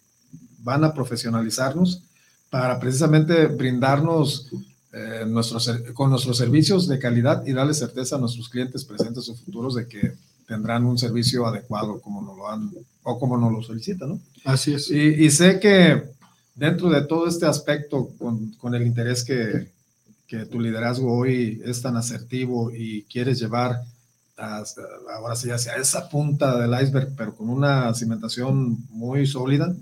[0.61, 2.03] van a profesionalizarnos
[2.51, 4.51] para precisamente brindarnos
[4.93, 9.35] eh, nuestros, con nuestros servicios de calidad y darle certeza a nuestros clientes presentes o
[9.35, 10.13] futuros de que
[10.47, 12.73] tendrán un servicio adecuado como nos lo han
[13.03, 14.21] o como nos lo solicitan, ¿no?
[14.45, 14.91] Así es.
[14.91, 16.05] Y, y sé que
[16.55, 19.71] dentro de todo este aspecto, con, con el interés que,
[20.27, 23.83] que, tu liderazgo hoy es tan asertivo y quieres llevar
[24.37, 24.83] hasta,
[25.15, 29.75] ahora sí hacia esa punta del iceberg, pero con una cimentación muy sólida,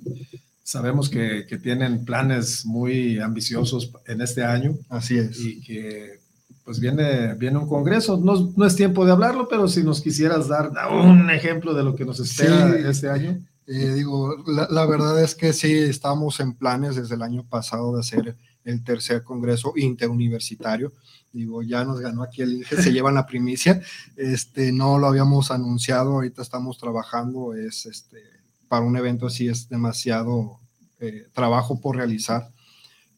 [0.66, 4.76] sabemos que, que, tienen planes muy ambiciosos en este año.
[4.88, 5.38] Así es.
[5.38, 6.18] Y que
[6.64, 8.18] pues viene, viene un congreso.
[8.18, 11.94] No, no es tiempo de hablarlo, pero si nos quisieras dar un ejemplo de lo
[11.94, 13.38] que nos espera sí, este año.
[13.68, 17.94] Eh, digo, la, la, verdad es que sí, estamos en planes desde el año pasado
[17.94, 20.92] de hacer el tercer congreso interuniversitario.
[21.32, 23.80] Digo, ya nos ganó aquí el se llevan la primicia.
[24.16, 28.35] Este, no lo habíamos anunciado, ahorita estamos trabajando, es este,
[28.68, 30.58] para un evento así es demasiado
[31.00, 32.50] eh, trabajo por realizar.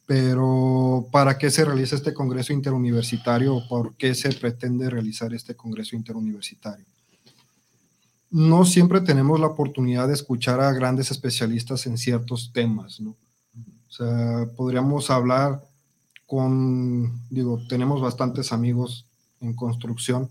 [0.06, 3.62] Pero, ¿para qué se realiza este Congreso Interuniversitario?
[3.68, 6.86] ¿Por qué se pretende realizar este Congreso Interuniversitario?
[8.30, 13.10] No siempre tenemos la oportunidad de escuchar a grandes especialistas en ciertos temas, ¿no?
[13.10, 15.62] O sea, podríamos hablar
[16.26, 19.06] con, digo, tenemos bastantes amigos
[19.40, 20.30] en construcción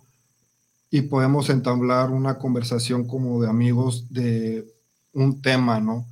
[0.90, 4.66] y podemos entablar una conversación como de amigos de
[5.18, 6.06] un tema, ¿no?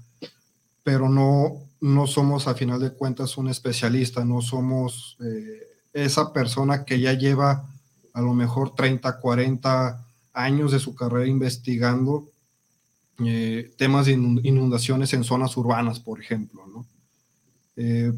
[0.84, 5.64] Pero no, no somos a final de cuentas un especialista, no somos eh,
[5.94, 7.70] esa persona que ya lleva
[8.14, 12.30] a lo mejor 30, 40 años de su carrera investigando
[13.24, 16.86] eh, temas de inundaciones en zonas urbanas, por ejemplo, ¿no?
[17.78, 18.12] Eh,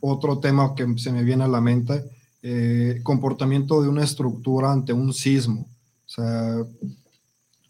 [0.00, 2.04] otro tema que se me viene a la mente,
[2.42, 5.66] eh, comportamiento de una estructura ante un sismo.
[6.06, 6.56] O sea,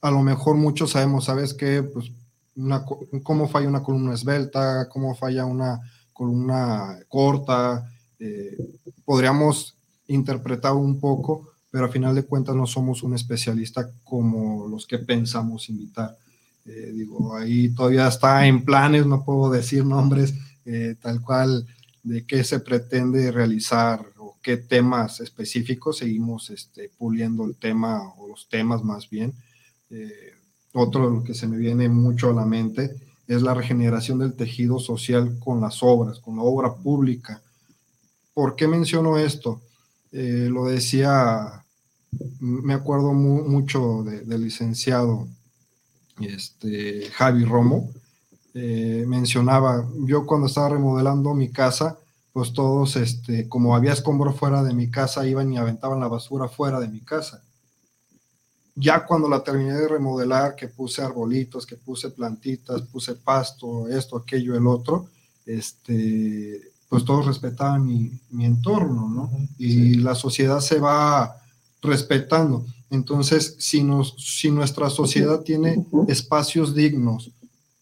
[0.00, 1.82] a lo mejor muchos sabemos, ¿sabes qué?
[1.82, 2.12] Pues
[2.58, 2.84] una,
[3.22, 5.80] cómo falla una columna esbelta, cómo falla una
[6.12, 7.90] columna corta.
[8.18, 8.56] Eh,
[9.04, 9.76] podríamos
[10.08, 14.98] interpretar un poco, pero a final de cuentas no somos un especialista como los que
[14.98, 16.16] pensamos invitar.
[16.66, 21.66] Eh, digo, ahí todavía está en planes, no puedo decir nombres eh, tal cual
[22.02, 25.98] de qué se pretende realizar o qué temas específicos.
[25.98, 29.34] Seguimos este, puliendo el tema o los temas más bien.
[30.72, 34.78] Otro lo que se me viene mucho a la mente es la regeneración del tejido
[34.78, 37.42] social con las obras, con la obra pública.
[38.34, 39.60] ¿Por qué menciono esto?
[40.12, 41.62] Eh, lo decía,
[42.40, 45.28] me acuerdo mu mucho del de licenciado
[46.20, 47.90] este, Javi Romo,
[48.54, 51.98] eh, mencionaba, yo cuando estaba remodelando mi casa,
[52.32, 56.48] pues todos, este, como había escombro fuera de mi casa, iban y aventaban la basura
[56.48, 57.42] fuera de mi casa.
[58.80, 64.16] Ya cuando la terminé de remodelar, que puse arbolitos, que puse plantitas, puse pasto, esto,
[64.16, 65.08] aquello, el otro,
[65.44, 69.30] este, pues todos respetaban mi, mi entorno, ¿no?
[69.58, 71.36] Y la sociedad se va
[71.82, 72.64] respetando.
[72.90, 77.30] Entonces, si, nos, si nuestra sociedad tiene espacios dignos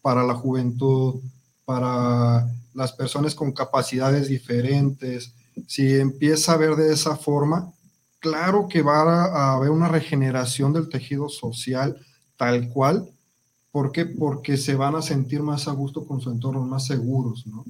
[0.03, 1.17] para la juventud,
[1.65, 5.33] para las personas con capacidades diferentes,
[5.67, 7.73] si empieza a ver de esa forma,
[8.27, 11.97] claro que va a, haber una regeneración del tejido social
[12.37, 13.09] tal cual.
[13.71, 14.05] ¿Por qué?
[14.07, 17.65] Porque se van a sentir más a gusto con su entorno, más seguros, ¿no?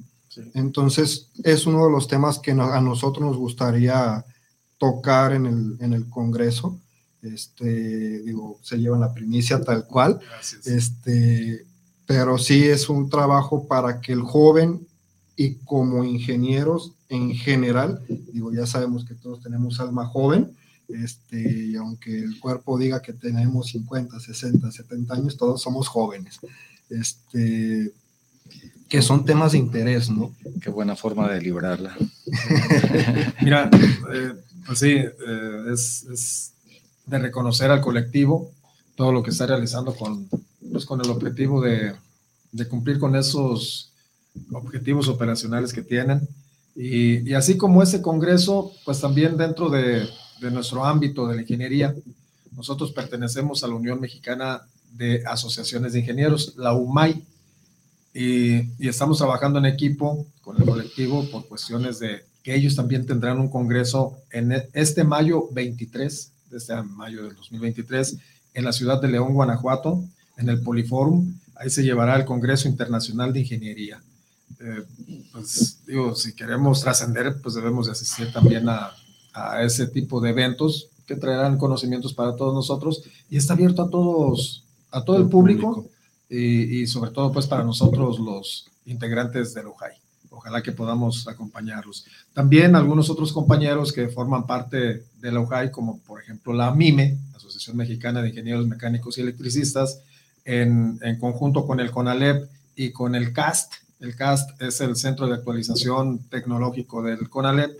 [0.53, 4.23] Entonces, es uno de los temas que a nosotros nos gustaría
[4.77, 6.79] tocar en el, en el Congreso.
[7.23, 10.19] Este, digo, se llevan la primicia tal cual.
[10.65, 11.65] Este,
[12.05, 14.87] pero sí es un trabajo para que el joven
[15.35, 18.01] y como ingenieros en general,
[18.33, 20.55] digo, ya sabemos que todos tenemos alma joven,
[20.89, 26.39] este, y aunque el cuerpo diga que tenemos 50, 60, 70 años, todos somos jóvenes.
[26.89, 27.93] Este,
[28.87, 30.33] que son temas de interés, ¿no?
[30.61, 31.97] Qué buena forma de librarla.
[33.41, 33.69] Mira,
[34.13, 34.33] eh,
[34.65, 36.53] pues sí, eh, es,
[37.05, 38.51] de reconocer al colectivo
[38.95, 40.27] todo lo que está realizando con,
[40.71, 41.93] pues con el objetivo de,
[42.51, 43.91] de, cumplir con esos
[44.53, 46.27] objetivos operacionales que tienen.
[46.79, 50.07] Y, así como ese congreso, pues también dentro de,
[50.51, 51.95] nuestro ámbito de la ingeniería,
[52.55, 54.61] nosotros pertenecemos a la Unión Mexicana
[54.93, 57.23] de Asociaciones de Ingenieros, la UMAI,
[58.13, 63.39] y, estamos trabajando en equipo con el colectivo por cuestiones de que ellos también tendrán
[63.39, 68.17] un congreso en e, este mayo 23, de este mayo del 2023,
[68.53, 70.03] en la ciudad de León, Guanajuato,
[70.37, 71.33] en el Poliforum.
[71.55, 73.99] Ahí se llevará el Congreso Internacional de Ingeniería.
[74.59, 74.83] Eh,
[75.31, 78.91] pues digo, si queremos trascender, pues debemos de asistir también a,
[79.33, 83.89] a ese tipo de eventos que traerán conocimientos para todos nosotros y está abierto a
[83.89, 85.87] todos, a todo el, público
[86.29, 89.93] y, sobre todo pues para nosotros los integrantes del UJAI.
[90.29, 92.05] Ojalá que podamos acompañarlos.
[92.33, 97.17] También algunos otros compañeros que forman parte de la UJAI, como por ejemplo la MIME,
[97.33, 100.01] Asociación Mexicana de Ingenieros Mecánicos y Electricistas,
[100.43, 103.73] en, en conjunto con el CONALEP y con el CAST.
[103.99, 107.71] El CAST es el Centro de Actualización Tecnológico del CONALEP.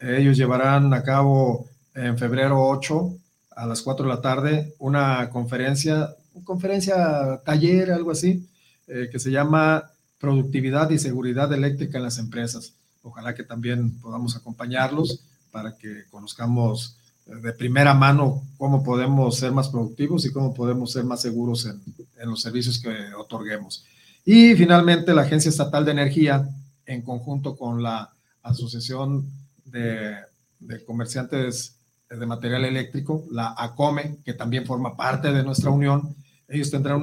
[0.00, 3.16] Ellos llevarán a cabo en febrero 8
[3.56, 8.48] a las 4 de la tarde una conferencia conferencia, taller, algo así,
[8.86, 12.74] eh, que se llama Productividad y Seguridad Eléctrica en las Empresas.
[13.02, 19.52] Ojalá que también podamos acompañarlos para que conozcamos eh, de primera mano cómo podemos ser
[19.52, 21.80] más productivos y cómo podemos ser más seguros en,
[22.18, 23.84] en los servicios que otorguemos.
[24.24, 26.48] Y finalmente la Agencia Estatal de Energía,
[26.86, 29.28] en conjunto con la Asociación
[29.64, 30.16] de,
[30.58, 31.76] de Comerciantes
[32.08, 36.16] de Material Eléctrico, la ACOME, que también forma parte de nuestra unión,
[36.50, 37.02] ellos tendrán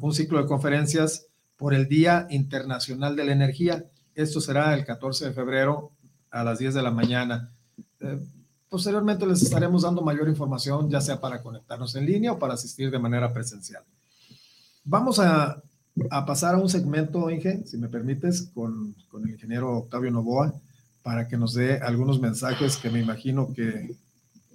[0.00, 1.26] un ciclo de conferencias
[1.56, 3.84] por el Día Internacional de la Energía.
[4.14, 5.92] Esto será el 14 de febrero
[6.30, 7.52] a las 10 de la mañana.
[8.00, 8.18] Eh,
[8.68, 12.90] posteriormente les estaremos dando mayor información, ya sea para conectarnos en línea o para asistir
[12.90, 13.84] de manera presencial.
[14.82, 15.62] Vamos a,
[16.26, 20.54] pasar a un segmento, Inge, si me permites, con, el ingeniero Octavio Novoa,
[21.02, 23.94] para que nos dé algunos mensajes que me imagino que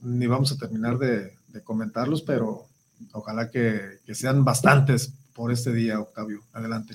[0.01, 1.31] ni vamos a terminar de
[1.63, 2.67] comentarlos, pero
[3.11, 6.43] Ojalá que, sean bastantes por este día, Octavio.
[6.53, 6.93] Adelante.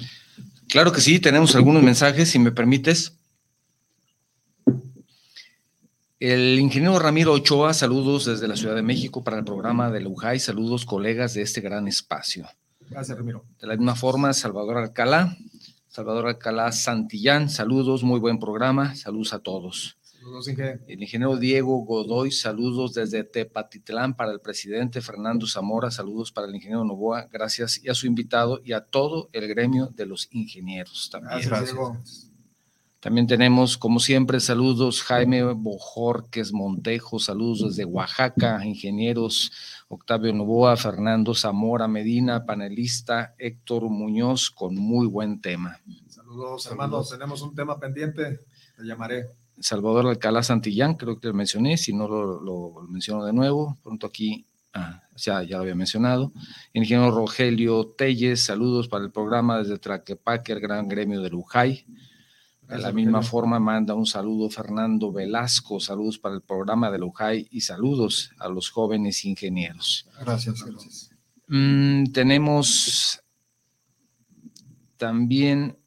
[0.69, 3.15] Claro que sí, tenemos algunos mensajes, si me permites.
[6.21, 10.41] El ingeniero Ramiro Ochoa, saludos desde la Ciudad de México para el programa de Lujay.
[10.41, 12.47] Saludos, colegas de este gran espacio.
[12.90, 13.44] Gracias, Ramiro.
[13.61, 15.37] De la misma forma, Salvador Alcalá.
[15.88, 18.94] Salvador Alcalá Santillán, saludos, muy buen programa.
[18.94, 19.98] Saludos a todos.
[20.87, 26.55] El ingeniero Diego Godoy, saludos desde Tepatitlán para el presidente Fernando Zamora, saludos para el
[26.55, 31.09] ingeniero Novoa, gracias y a su invitado y a todo el gremio de los ingenieros
[31.11, 31.40] también.
[31.48, 31.74] Gracias,
[33.01, 39.51] También tenemos, como siempre, saludos Jaime Bojorques Montejo, saludos desde Oaxaca, ingenieros
[39.88, 45.81] Octavio Novoa, Fernando Zamora Medina, panelista Héctor Muñoz, con muy buen tema.
[46.09, 48.40] Saludos, hermanos, tenemos un tema pendiente,
[48.77, 49.31] te llamaré.
[49.59, 54.44] Salvador Alcalá Santillán, creo que lo mencioné, si no lo, menciono de nuevo, pronto aquí,
[54.74, 56.33] ah, ya, ya lo había mencionado.
[56.74, 61.87] Ingeniero Rogelio Telles, saludos para el programa desde Traquepaque, el gran gremio de Lujay.
[62.68, 67.48] De la misma forma manda un saludo Fernando Velasco, saludos para el programa de Lujay
[67.50, 70.07] y saludos a los jóvenes ingenieros.
[70.20, 71.11] Gracias, gracias.
[71.46, 73.22] Mm, tenemos
[74.98, 75.78] también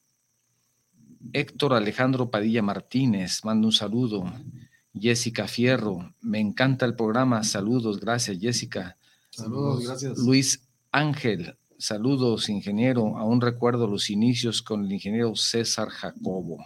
[1.33, 4.23] Héctor Alejandro Padilla Martínez, mando un saludo.
[4.93, 8.97] Jessica Fierro, me encanta el programa, saludos, gracias Jessica.
[9.29, 10.17] Saludos, gracias.
[10.17, 16.63] Luis Ángel, saludos ingeniero, aún recuerdo los inicios con el ingeniero César Jacobo.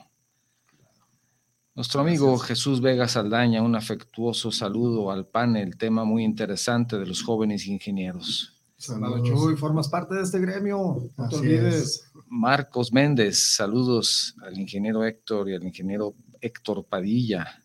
[1.74, 7.24] Nuestro amigo Jesús Vega Saldaña, un afectuoso saludo al panel, tema muy interesante de los
[7.24, 8.54] jóvenes ingenieros.
[8.78, 12.12] Saludos, Chuy, formas parte de este gremio, no te olvides.
[12.28, 17.62] Marcos Méndez, saludos al ingeniero Héctor y al ingeniero Héctor Padilla.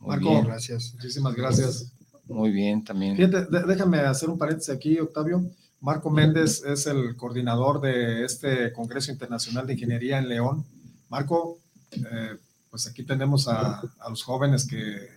[0.00, 0.92] Marco, gracias.
[0.94, 1.92] Muchísimas gracias.
[2.26, 3.16] Muy bien, también.
[3.16, 5.50] Fíjate, déjame hacer un paréntesis aquí, Octavio.
[5.80, 10.64] Marco Méndez es el coordinador de este Congreso Internacional de Ingeniería en León.
[11.08, 11.58] Marco,
[11.92, 12.36] eh,
[12.70, 15.08] pues aquí tenemos a, los jóvenes que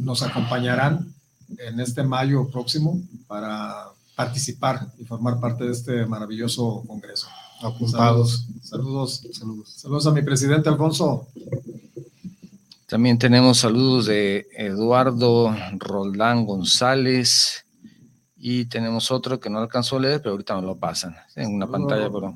[0.00, 1.12] nos acompañarán
[1.58, 7.28] en este mayo próximo para participar y formar parte de este maravilloso congreso.
[7.60, 8.46] Apuntados.
[8.62, 9.68] Saludos, saludos.
[9.76, 11.28] Saludos, a mi presidente Alfonso.
[12.86, 17.64] También tenemos saludos de Eduardo Roldán González
[18.44, 21.68] y tenemos otro que no alcanzó a leer, pero ahorita me lo pasan en una
[21.68, 22.32] pantalla, pero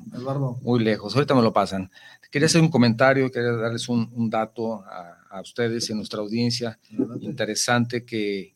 [0.61, 1.13] muy lejos.
[1.13, 1.91] Ahorita me lo pasan.
[2.31, 6.79] Quería hacer un comentario, quería darles un, dato a, ustedes y a nuestra audiencia
[7.19, 8.55] interesante que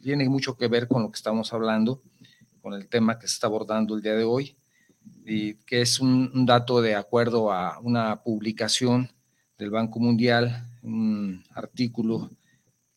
[0.00, 2.00] tiene mucho que ver con lo que estamos hablando,
[2.62, 4.56] con el tema que se está abordando el día de hoy,
[5.26, 9.10] y que es un, dato de acuerdo a una publicación
[9.58, 12.30] del Banco Mundial, un artículo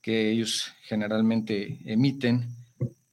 [0.01, 2.58] que ellos generalmente emiten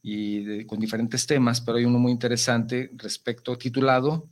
[0.09, 4.29] y con diferentes temas, pero hay uno muy interesante respecto titulado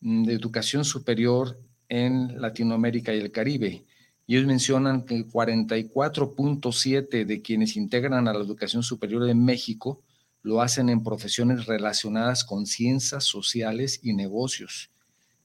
[0.00, 3.84] mm, de educación superior en Latinoamérica y el Caribe.
[4.26, 10.00] Y ellos mencionan que 44.7 de quienes integran a la educación superior en México
[10.40, 14.90] lo hacen en profesiones relacionadas con ciencias sociales y negocios.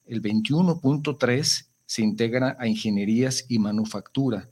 [0.06, 4.48] El 21.3 se integra a ingenierías y manufactura.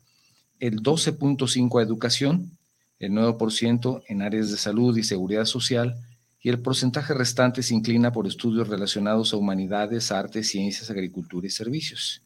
[0.60, 2.58] El 12.5 a educación,
[3.04, 5.94] el 9% en áreas de salud y seguridad social
[6.40, 11.50] y el porcentaje restante se inclina por estudios relacionados a humanidades, artes, ciencias, agricultura y
[11.50, 12.22] servicios.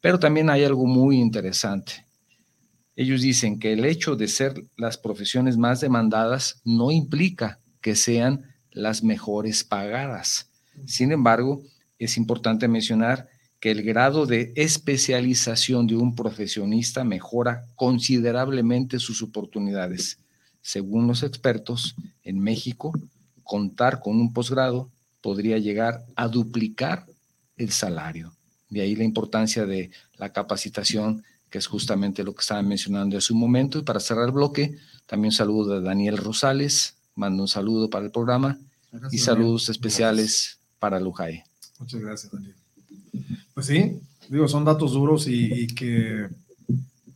[0.00, 2.04] Pero también hay algo muy interesante.
[2.96, 8.54] Ellos dicen que el hecho de ser las profesiones más demandadas no implica que sean
[8.70, 10.50] las mejores pagadas.
[10.86, 11.62] Sin embargo,
[11.98, 13.28] es importante mencionar
[13.66, 20.20] que el grado de especialización de un profesionista mejora considerablemente sus oportunidades.
[20.62, 22.92] Según los expertos, en México
[23.42, 24.88] contar con un posgrado
[25.20, 27.06] podría llegar a duplicar
[27.56, 28.36] el salario.
[28.70, 33.32] De ahí la importancia de la capacitación, que es justamente lo que estaba mencionando hace
[33.32, 33.80] un momento.
[33.80, 38.12] Y para cerrar el bloque, también saludo a Daniel Rosales, mando un saludo para el
[38.12, 38.60] programa
[39.10, 41.42] y saludos especiales para Lujay.
[41.80, 42.54] Muchas gracias, Daniel.
[43.56, 46.28] Pues sí, digo, son datos duros y, que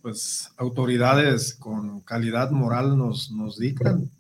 [0.01, 4.11] pues autoridades con calidad moral nos, nos dictan.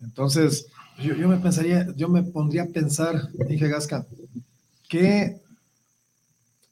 [0.00, 0.68] Entonces,
[1.02, 4.06] yo, me pensaría, yo me pondría a pensar, dije Gasca,
[4.88, 5.38] que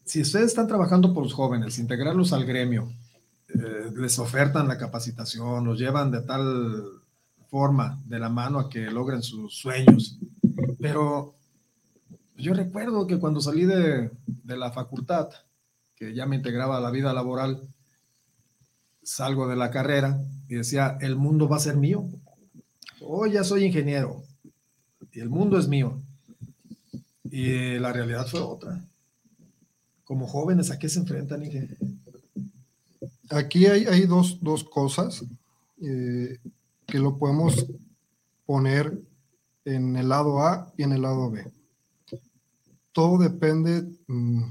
[0.06, 2.90] si ustedes están trabajando por los jóvenes, integrarlos al gremio,
[3.50, 6.86] eh, les ofertan la capacitación, los llevan de tal
[7.50, 10.18] forma de la mano a que logren sus sueños.
[10.80, 11.34] Pero
[12.38, 15.28] yo recuerdo que cuando salí de, de la facultad,
[15.94, 17.68] que ya me integraba a la vida laboral,
[19.02, 22.08] salgo de la carrera y decía, el mundo va a ser mío.
[23.00, 24.22] Hoy ya soy ingeniero
[25.12, 26.00] y el mundo es mío.
[27.30, 28.84] Y la realidad fue otra.
[30.04, 31.76] Como jóvenes, ¿a qué se enfrentan, ingeniero?
[33.30, 35.24] Aquí hay, hay dos, dos, cosas
[35.82, 36.38] eh,
[36.86, 37.66] que lo podemos
[38.46, 38.98] poner
[39.64, 41.44] en el lado A y en el lado B.
[42.92, 44.42] Todo depende mm,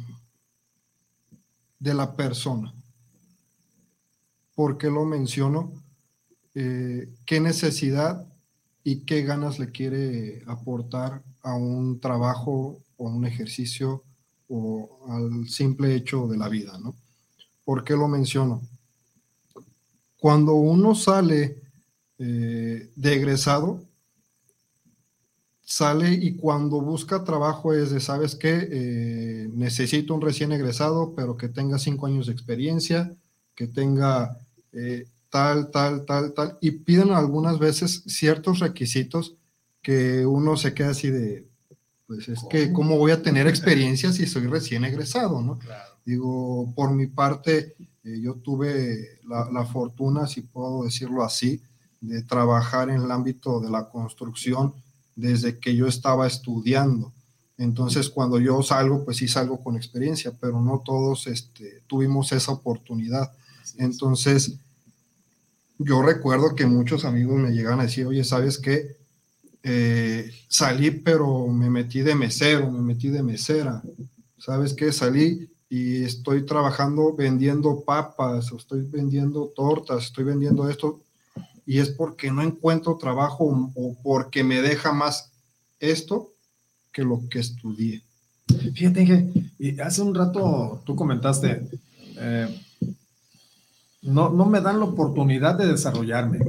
[1.79, 2.73] de la persona.
[4.55, 5.71] ¿Por qué lo menciono?
[6.55, 8.27] Eh, ¿Qué necesidad
[8.83, 14.03] y qué ganas le quiere aportar a un trabajo o un ejercicio
[14.47, 16.95] o al simple hecho de la vida, ¿no?
[17.63, 18.61] ¿Por qué lo menciono?
[20.19, 21.61] Cuando uno sale
[22.17, 23.81] eh, de egresado,
[25.67, 28.69] sale y cuando busca trabajo es de, ¿sabes qué?
[28.71, 33.13] Eh, necesito un recién egresado, pero que tenga cinco años de experiencia,
[33.53, 34.37] que tenga
[34.71, 39.35] eh, tal, tal, tal, tal, y piden algunas veces ciertos requisitos
[39.81, 41.45] que uno se queda así de,
[42.07, 45.59] pues es que, ¿cómo voy a tener experiencia si soy recién egresado, no?
[46.05, 51.61] Digo, por mi parte, eh, yo tuve la, la, fortuna, si puedo decirlo así,
[51.99, 54.73] de trabajar en el ámbito de la construcción
[55.17, 57.11] desde que yo estaba estudiando.
[57.57, 62.51] Entonces, cuando yo salgo, pues sí salgo con experiencia, pero no todos este, tuvimos esa
[62.51, 63.31] oportunidad.
[63.77, 64.59] Entonces,
[65.79, 68.97] yo recuerdo que muchos amigos me llegan a decir, oye, ¿sabes qué?
[69.63, 73.81] Eh, salí, pero me metí de mesero, me metí de mesera.
[74.37, 74.93] ¿Sabes qué?
[74.93, 81.01] Salí y estoy trabajando vendiendo papas, o estoy vendiendo tortas, estoy vendiendo esto,
[81.67, 85.31] y es porque no encuentro trabajo o porque me deja más
[85.79, 86.31] esto
[86.91, 88.01] que lo que estudié.
[88.73, 91.67] Fíjate que y hace un rato tú comentaste,
[92.17, 92.61] eh,
[94.03, 96.39] no, no me dan la oportunidad de desarrollarme.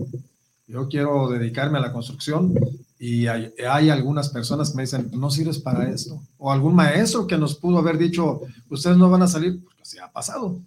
[0.69, 2.55] Yo quiero dedicarme a la construcción
[3.01, 6.21] y hay, algunas personas que me dicen, no sirves para esto.
[6.37, 10.01] O algún maestro que nos pudo haber dicho, ustedes no van a salir, porque se
[10.01, 10.61] ha pasado.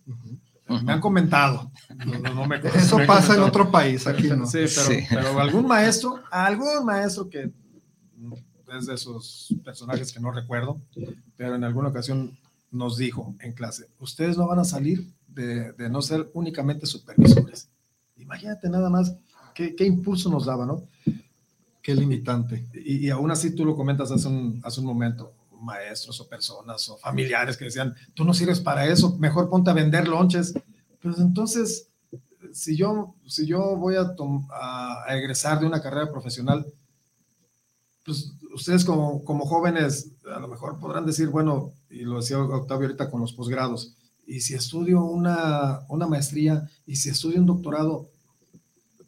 [0.83, 1.71] Me han comentado.
[2.75, 4.45] Eso pasa en otro país, aquí no.
[4.45, 4.65] Sí
[5.09, 7.51] pero, pero, algún maestro, algún maestro que
[8.77, 10.79] es de esos personajes que no recuerdo,
[11.35, 12.37] pero en alguna ocasión
[12.71, 17.69] nos dijo en clase, ustedes no van a salir de, de no ser únicamente supervisores.
[18.15, 19.15] Imagínate nada más
[19.53, 20.83] qué, qué impulso nos daba, ¿no?
[21.81, 22.67] Qué limitante.
[22.73, 26.97] Y, aún así tú lo comentas hace un, hace un momento, maestros o personas o
[26.97, 30.53] familiares que decían, tú no sirves para eso, mejor ponte a vender lonches.
[31.01, 31.87] Pues entonces,
[32.53, 34.13] si yo, si yo voy a,
[34.51, 36.65] a, egresar de una carrera profesional,
[38.03, 42.87] pues ustedes como, como jóvenes a lo mejor podrán decir, bueno, y lo decía Octavio
[42.87, 43.95] ahorita con los posgrados,
[44.25, 48.09] y si estudio una, una maestría y si estudio un doctorado,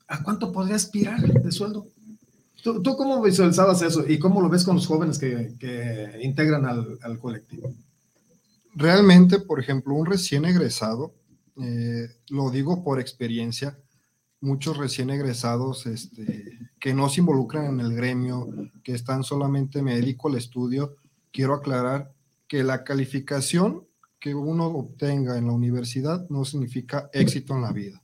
[0.08, 1.88] ¿a cuánto podría aspirar de sueldo?
[2.64, 7.74] ¿Tú, cómo visualizabas eso y cómo lo ves con los jóvenes que, integran al, colectivo?
[8.74, 11.14] Realmente, por ejemplo, un recién egresado,
[11.62, 13.78] eh, lo digo por experiencia,
[14.40, 18.48] muchos recién egresados este, que no se involucran en el gremio,
[18.82, 20.96] que están solamente me dedico al estudio,
[21.34, 22.14] quiero aclarar
[22.48, 23.86] que la calificación
[24.22, 28.03] que uno obtenga en la universidad no significa éxito en la vida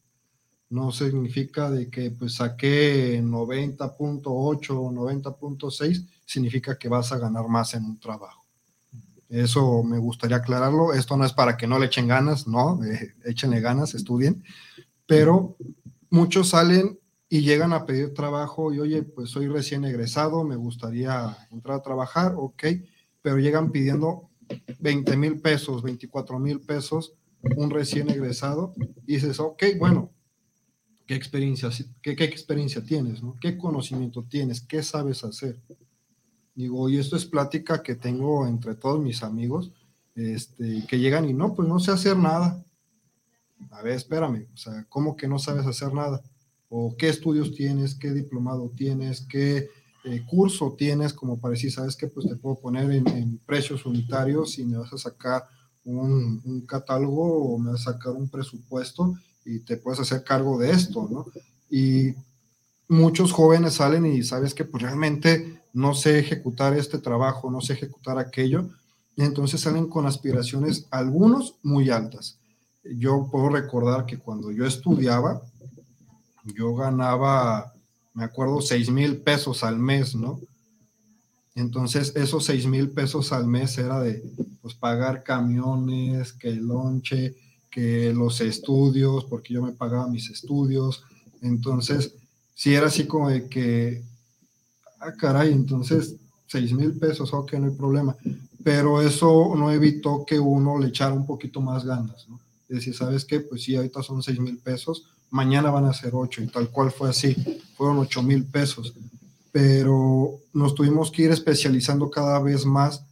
[0.69, 7.73] no significa de que pues saqué 90.8 o 90.6, significa que vas a ganar más
[7.73, 8.45] en un trabajo.
[9.29, 10.93] Eso me gustaría aclararlo.
[10.93, 14.43] Esto no es para que no le echen ganas, no, eh, échenle ganas, estudien,
[15.05, 15.55] pero
[16.09, 16.99] muchos salen
[17.29, 21.83] y llegan a pedir trabajo y oye, pues soy recién egresado, me gustaría entrar a
[21.83, 22.63] trabajar, ok,
[23.21, 24.29] pero llegan pidiendo
[24.79, 27.13] 20 mil pesos, 24 mil pesos,
[27.55, 28.73] un recién egresado,
[29.05, 30.11] y dices, ok, bueno,
[31.09, 31.69] qué experiencia,
[32.03, 33.35] qué, qué experiencia tienes, ¿no?
[33.41, 34.61] ¿Qué conocimiento tienes?
[34.61, 35.59] ¿Qué sabes hacer?
[36.53, 39.71] Digo, y esto es plática que tengo entre todos mis amigos,
[40.13, 42.63] este, que llegan y no, pues no sé hacer nada.
[43.71, 46.21] A ver, espérame, o sea, ¿cómo que no sabes hacer nada?
[46.69, 47.95] ¿O qué estudios tienes?
[47.95, 49.21] ¿Qué diplomado tienes?
[49.21, 49.67] ¿Qué
[50.03, 51.11] eh, curso tienes?
[51.13, 52.05] Como para decir, ¿sabes qué?
[52.05, 55.47] Pues te puedo poner en, precios unitarios y me vas a sacar
[55.85, 59.15] un, un, catálogo o me vas a sacar un presupuesto
[59.49, 61.25] y te puedes hacer cargo de esto, ¿no?
[61.71, 62.13] Y
[62.87, 67.73] muchos jóvenes salen y sabes que pues realmente no sé ejecutar este trabajo, no sé
[67.73, 68.69] ejecutar aquello,
[69.15, 72.37] y entonces salen con aspiraciones, algunos muy altas.
[72.83, 75.41] Yo puedo recordar que cuando yo estudiaba,
[76.43, 77.73] yo ganaba,
[78.13, 80.39] me acuerdo, 6 mil pesos al mes, ¿no?
[81.55, 84.23] Entonces, esos 6 mil pesos al mes era de
[84.61, 87.35] pues, pagar camiones, que el lonche,
[87.69, 91.03] que los estudios, porque yo me pagaba mis estudios.
[91.41, 92.13] Entonces,
[92.55, 94.03] si era así como de que,
[94.99, 96.15] ah, caray, entonces,
[96.47, 98.15] seis mil pesos, ok, no hay problema.
[98.63, 102.39] Pero eso no evitó que uno le echara un poquito más ganas, ¿no?
[102.67, 103.39] Es ¿sabes qué?
[103.39, 106.91] Pues sí, ahorita son seis mil pesos, mañana van a ser ocho, y tal cual
[106.91, 107.35] fue así,
[107.75, 108.93] fueron ocho mil pesos.
[109.51, 113.03] Pero nos tuvimos que ir especializando cada vez más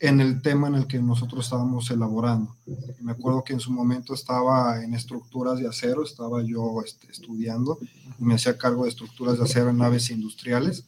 [0.00, 2.54] en el tema en el que nosotros estábamos elaborando.
[3.00, 7.78] Me acuerdo que en su momento estaba en estructuras de acero, estaba yo este, estudiando
[8.18, 10.84] y me hacía cargo de estructuras de acero en naves industriales.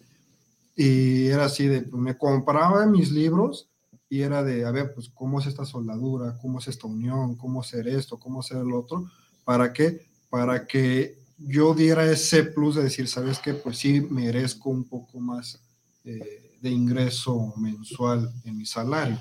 [0.77, 3.69] Y era así de, pues me compraba mis libros
[4.09, 7.61] y era de, a ver, pues cómo es esta soldadura, cómo es esta unión, cómo
[7.61, 9.11] hacer esto, cómo hacer el otro.
[9.45, 10.07] ¿Para qué?
[10.31, 13.55] Para que yo diera ese plus de decir, ¿sabes qué?
[13.55, 15.61] Pues sí, merezco un poco más.
[16.05, 19.19] Eh, de ingreso mensual en mi salario.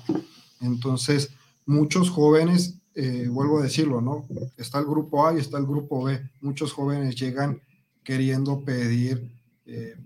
[0.60, 1.30] Entonces,
[1.66, 4.26] muchos jóvenes, eh, vuelvo a decirlo, ¿no?
[4.56, 6.20] Está el grupo A y está el grupo B.
[6.40, 7.60] Muchos jóvenes llegan
[8.02, 9.30] queriendo pedir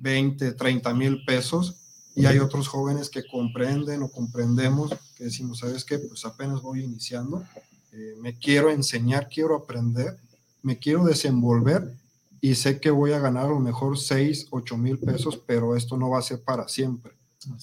[0.01, 1.76] 20, 30 mil pesos
[2.14, 5.99] y hay otros jóvenes que comprenden o comprendemos que decimos, ¿sabes qué?
[5.99, 7.45] Pues apenas voy iniciando,
[7.93, 10.18] eh, me quiero enseñar, quiero aprender,
[10.62, 11.95] me quiero desenvolver
[12.41, 15.97] y sé que voy a ganar a lo mejor 6, 8 mil pesos, pero esto
[15.97, 17.12] no va a ser para siempre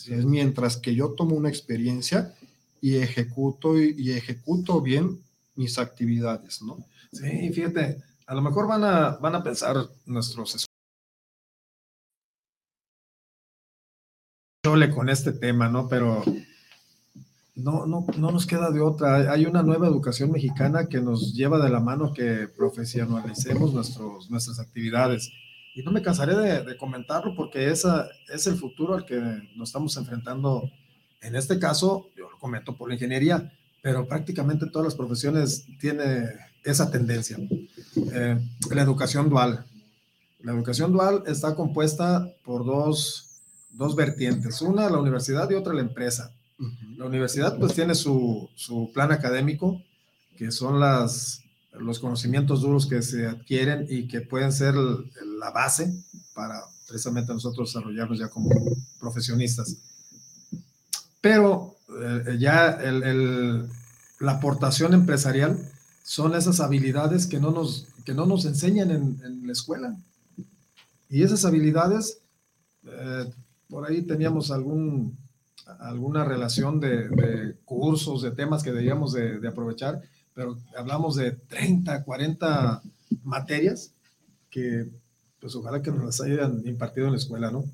[0.08, 2.34] Es mientras que yo tomo una experiencia
[2.82, 5.20] y ejecuto y, ejecuto bien
[5.56, 6.78] mis actividades, ¿no?
[7.12, 10.66] Sí, fíjate, a lo mejor van a, van a pensar nuestros
[14.94, 15.88] con este tema, ¿no?
[15.88, 16.24] Pero
[17.56, 19.32] no, no, no nos queda de otra.
[19.32, 24.60] Hay una nueva educación mexicana que nos lleva de la mano que profesionalicemos nuestros, nuestras
[24.60, 25.32] actividades.
[25.80, 29.18] Y no me cansaré de, comentarlo porque esa es el futuro al que
[29.56, 30.70] nos estamos enfrentando.
[31.22, 33.50] En este caso, yo lo comento por la ingeniería,
[33.82, 36.28] pero prácticamente todas las profesiones tienen
[36.66, 37.38] esa tendencia.
[37.96, 38.38] Eh,
[38.72, 39.66] la educación dual.
[40.42, 43.40] La educación dual está compuesta por dos,
[43.72, 46.34] dos vertientes, una la universidad y otra la empresa.
[46.98, 49.82] La universidad pues tiene su, su, plan académico,
[50.38, 51.42] que son las,
[51.80, 55.94] los conocimientos duros que se adquieren y que pueden ser la base
[56.34, 58.50] para precisamente nosotros desarrollarnos ya como
[59.00, 59.78] profesionistas.
[61.22, 63.68] Pero eh, ya el,
[64.20, 65.58] la aportación empresarial
[66.04, 69.98] son esas habilidades que no nos, que no nos enseñan en, en la escuela.
[71.10, 72.20] Y esas habilidades,
[72.86, 73.32] eh,
[73.68, 75.18] por ahí teníamos algún
[75.80, 80.02] alguna relación de, cursos, de temas que debíamos de, aprovechar,
[80.40, 82.82] pero hablamos de 30, 40
[83.26, 83.92] materias
[84.50, 84.88] que
[85.42, 87.66] pues ojalá que nos las hayan impartido en la escuela, ¿no?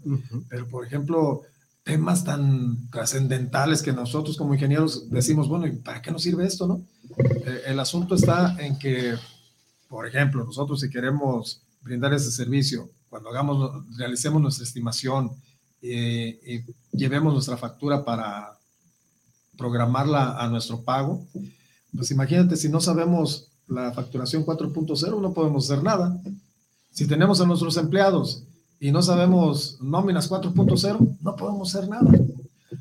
[0.49, 1.43] Pero por ejemplo,
[1.83, 6.65] temas tan trascendentales que nosotros como ingenieros decimos, bueno, ¿y para qué nos sirve esto,
[6.65, 6.81] no?
[7.45, 9.13] Eh, el asunto está en que,
[9.87, 15.29] por ejemplo, nosotros si queremos brindar ese servicio, cuando hagamos, realicemos nuestra estimación,
[15.83, 16.61] y
[16.93, 18.57] llevemos nuestra factura para
[19.55, 21.27] programarla a nuestro pago,
[21.95, 26.19] pues imagínate si no sabemos la facturación 4.0, no podemos hacer nada.
[26.91, 28.43] Si tenemos a nuestros empleados
[28.79, 32.11] y no sabemos nóminas 4.0, no podemos hacer nada.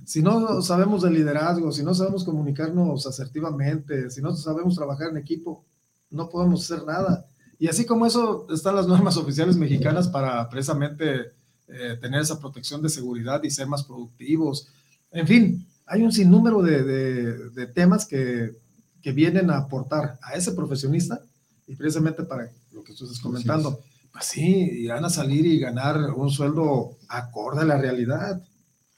[0.04, 5.16] Si no sabemos de liderazgo, si no sabemos comunicarnos asertivamente, si no sabemos trabajar en
[5.16, 5.64] equipo,
[6.10, 7.26] no podemos hacer nada.
[7.58, 11.32] Y así como eso, están las normas oficiales mexicanas para precisamente
[11.68, 14.68] eh, tener esa protección de seguridad y ser más productivos.
[15.10, 16.82] En fin, hay un sinnúmero de,
[17.50, 18.54] de, temas que,
[19.04, 21.20] que, vienen a aportar a ese profesionista
[21.66, 23.80] y precisamente para lo que tú estás comentando,
[24.12, 28.42] pues sí, irán a salir y ganar un sueldo acorde a la realidad.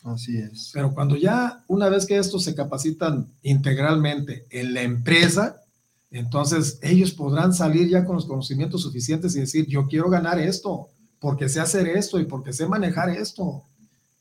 [0.04, 0.70] Así es.
[0.72, 5.62] Pero cuando ya, una vez que estos se capacitan integralmente en la empresa,
[6.11, 10.90] entonces ellos podrán salir ya con los conocimientos suficientes y decir, yo quiero ganar esto,
[11.18, 13.64] porque sé hacer esto y porque sé manejar esto.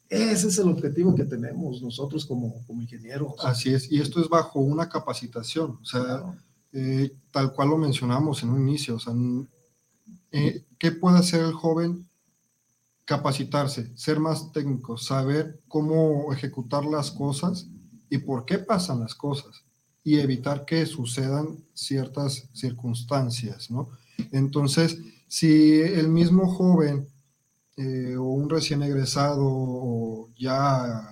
[0.09, 3.33] Ese es el objetivo que tenemos nosotros como, como ingenieros.
[3.43, 6.23] Así es, y esto es bajo una capacitación, o sea,
[6.71, 9.13] eh, tal cual lo mencionamos en un inicio, o sea,
[10.31, 12.07] eh, ¿qué puede hacer el joven?
[13.05, 17.67] Capacitarse, ser más técnico, saber cómo ejecutar las cosas
[18.09, 19.63] y por qué pasan las cosas
[20.03, 23.89] y evitar que sucedan ciertas circunstancias, ¿no?
[24.31, 27.07] Entonces, si el mismo joven
[27.77, 31.09] eh, o un recién egresado o ya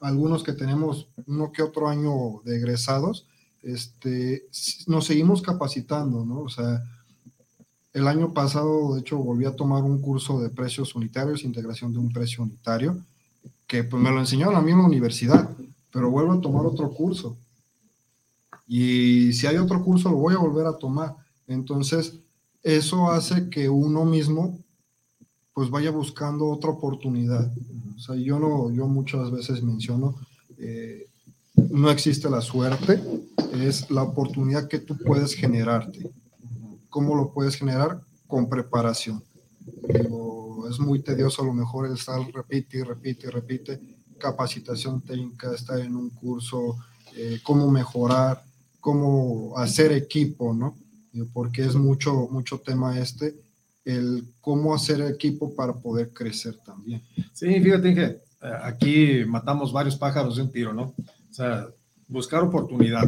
[0.00, 3.26] algunos que tenemos uno que otro año de egresados,
[3.62, 4.46] este,
[4.86, 6.40] nos seguimos capacitando, ¿no?
[6.40, 6.82] O sea,
[7.94, 12.00] el año pasado, de hecho, volví a tomar un curso de precios unitarios, integración de
[12.00, 12.98] un precio unitario,
[13.66, 15.48] que pues me lo enseñó la misma universidad,
[15.90, 17.38] pero vuelvo a tomar otro curso.
[18.66, 21.14] Y si hay otro curso, lo voy a volver a tomar.
[21.46, 22.18] Entonces,
[22.62, 24.58] eso hace que uno mismo
[25.54, 27.50] pues vaya buscando otra oportunidad.
[27.96, 30.16] O sea, yo, no, yo muchas veces menciono,
[30.58, 31.06] eh,
[31.70, 33.00] no existe la suerte,
[33.54, 36.10] es la oportunidad que tú puedes generarte.
[36.90, 38.00] ¿Cómo lo puedes generar?
[38.26, 39.22] Con preparación.
[40.68, 43.80] es muy tedioso a lo mejor estar repite y repite y repite,
[44.18, 46.76] capacitación técnica, estar en un curso,
[47.16, 48.42] eh, cómo mejorar,
[48.80, 50.76] cómo hacer equipo, ¿no?
[51.32, 53.36] porque es mucho, mucho tema este,
[53.84, 57.02] el cómo hacer equipo para poder crecer también.
[57.32, 58.20] Sí, fíjate que
[58.62, 60.94] aquí matamos varios pájaros de un tiro, ¿no?
[61.30, 61.68] O sea,
[62.08, 63.04] buscar oportunidad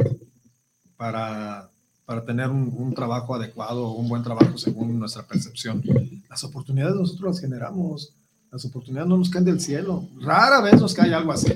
[0.97, 1.71] para,
[2.05, 5.83] para tener un, un trabajo adecuado, un buen trabajo según nuestra percepción.
[6.29, 8.15] Las oportunidades nosotros las generamos,
[8.51, 11.53] las oportunidades no nos caen del cielo, rara vez nos cae algo así,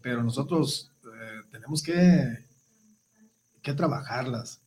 [0.00, 2.46] pero nosotros eh, tenemos que,
[3.62, 4.60] que trabajarlas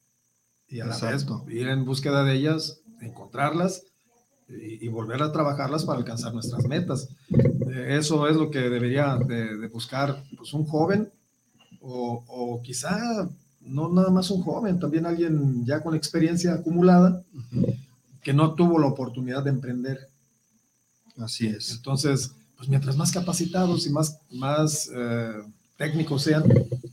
[0.68, 3.84] y a la vez ir en búsqueda de ellas, encontrarlas
[4.47, 7.10] y, volver a trabajarlas para alcanzar nuestras metas.
[7.30, 11.12] Eh, eso es lo que debería de, buscar pues, un joven
[11.80, 13.30] o, o, quizá
[13.62, 17.24] no nada más un joven, también alguien ya con experiencia acumulada
[18.22, 20.10] que no tuvo la oportunidad de emprender.
[21.18, 21.72] Así es.
[21.72, 25.43] Entonces, pues mientras más capacitados y más, más eh,
[25.78, 26.43] técnicos sean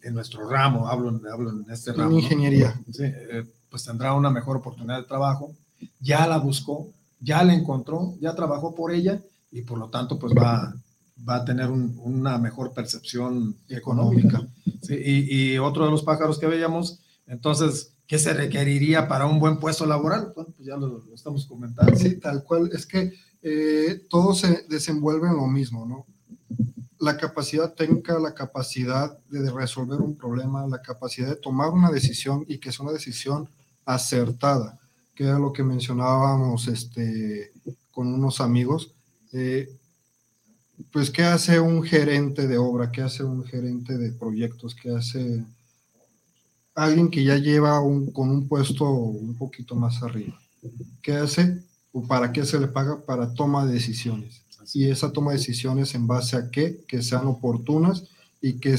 [0.03, 2.11] en nuestro ramo, hablo, hablo en este ramo.
[2.11, 2.81] En ingeniería.
[2.91, 5.55] Sí, eh, pues tendrá una mejor oportunidad de trabajo,
[6.01, 10.33] ya la buscó, ya la encontró, ya trabajó por ella y por lo tanto pues
[10.33, 10.75] va,
[11.29, 14.47] va a tener una mejor percepción económica.
[14.83, 19.39] Sí, y, y, otro de los pájaros que veíamos, entonces, ¿qué se requeriría para un
[19.39, 20.33] buen puesto laboral?
[20.35, 21.95] Bueno, pues ya lo, lo estamos comentando.
[21.97, 22.71] Sí, tal cual.
[22.73, 23.13] Es que
[23.43, 26.07] eh, todo se desenvuelve en lo mismo, ¿no?
[26.99, 32.45] La capacidad técnica, la capacidad de resolver un problema, la capacidad de tomar una decisión
[32.49, 33.49] y que es una decisión
[33.85, 34.79] acertada,
[35.19, 37.51] que era lo que mencionábamos este,
[37.91, 38.95] con unos amigos.
[39.33, 39.69] Eh,
[40.93, 42.93] pues, ¿qué hace un gerente de obra?
[42.93, 44.77] ¿Qué hace un gerente de proyectos?
[44.77, 45.45] ¿Qué hace
[46.73, 50.39] alguien que ya lleva un, con un puesto un poquito más arriba?
[51.03, 51.65] ¿Qué hace?
[52.07, 54.45] para qué se le paga para toma de decisiones.
[54.73, 58.05] Y esa toma de decisiones en base a qué, que sean oportunas
[58.41, 58.77] y que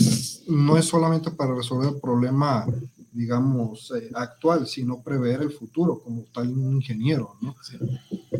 [0.48, 2.66] no es solamente para resolver el problema,
[3.12, 7.36] digamos, eh, actual, sino prever el futuro, como tal un ingeniero.
[7.42, 7.56] ¿no?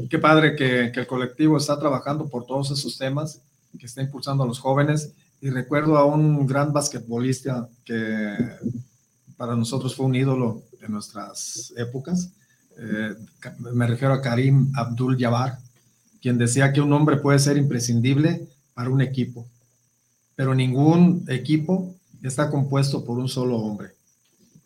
[0.10, 3.42] Qué padre que, que el colectivo está trabajando por todos esos temas,
[3.78, 5.14] que está impulsando a los jóvenes.
[5.42, 8.36] Y recuerdo a un gran basquetbolista que
[9.38, 12.32] para nosotros fue un ídolo de nuestras épocas,
[12.82, 13.14] eh,
[13.74, 15.60] me refiero a Karim Abdul Jabbar,
[16.22, 19.46] quien decía que un hombre puede ser imprescindible para un equipo,
[20.36, 21.94] pero ningún equipo
[22.24, 23.92] está compuesto por un solo hombre.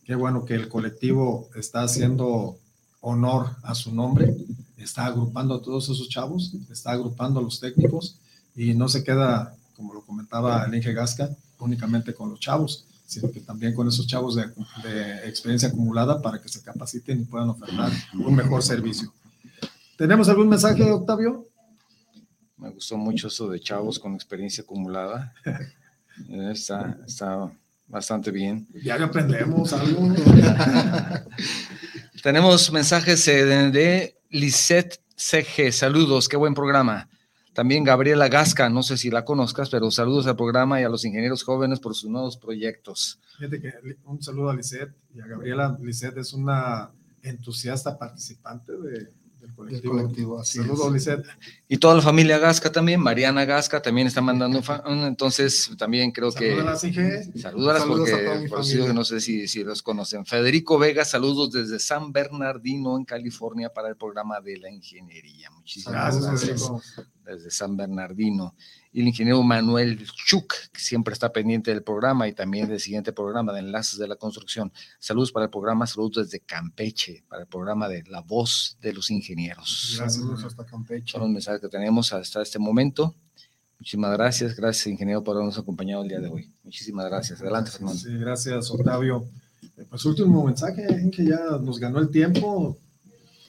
[0.06, 2.58] Qué bueno que el colectivo está haciendo
[3.00, 4.36] honor a su nombre,
[4.78, 8.18] está agrupando a todos esos chavos, está agrupando a los técnicos
[8.56, 11.30] y no se queda, como lo comentaba el Inge Gasca,
[11.60, 14.44] únicamente con los chavos, sino que también con esos chavos de,
[15.28, 19.14] experiencia acumulada para que se capaciten y puedan ofertar un mejor servicio.
[19.98, 21.48] ¿Tenemos algún mensaje, Octavio?
[22.58, 25.34] Me gustó mucho eso de chavos con experiencia acumulada.
[26.30, 27.52] Está, está
[27.94, 28.68] bastante bien.
[28.84, 30.12] Ya aprendemos algo.
[32.24, 35.72] Tenemos mensajes de, de Lisette CG.
[35.72, 37.08] Saludos, qué buen programa.
[37.54, 41.06] También Gabriela Gasca, no sé si la conozcas, pero saludos al programa y a los
[41.06, 43.20] ingenieros jóvenes por sus nuevos proyectos.
[43.38, 43.74] Fíjate que
[44.06, 45.78] un saludo a Lisette y a Gabriela.
[45.80, 46.90] Lisette es una
[47.22, 49.08] entusiasta participante de,
[49.40, 50.44] del colectivo.
[50.44, 51.28] Saludos, Lisette.
[51.74, 54.62] Y toda la familia Gasca también, Mariana Gasca también está mandando
[55.08, 56.56] entonces también creo que...
[57.36, 60.24] Saludos porque por que no sé si, si los conocen.
[60.24, 65.50] Federico Vega, saludos desde San Bernardino, en California, para el programa de la ingeniería.
[65.50, 66.72] Muchísimas gracias.
[67.26, 68.54] Desde San Bernardino
[68.94, 73.12] y el ingeniero Manuel Chuk, que siempre está pendiente del programa y también del siguiente
[73.12, 74.72] programa de Enlaces de la Construcción.
[75.00, 79.10] Saludos para el programa, saludos desde Campeche, para el programa de La Voz de los
[79.10, 79.96] Ingenieros.
[79.98, 81.12] Saludos hasta Campeche.
[81.12, 83.16] Son los mensajes que tenemos hasta este momento.
[83.80, 86.52] Muchísimas gracias, gracias ingeniero por habernos acompañado el día de hoy.
[86.64, 87.42] Muchísimas gracias.
[87.42, 88.00] Adelante, Fernando.
[88.00, 89.26] Sí, gracias, Octavio.
[89.78, 92.78] Eh, pues último mensaje, en que ya nos ganó el tiempo,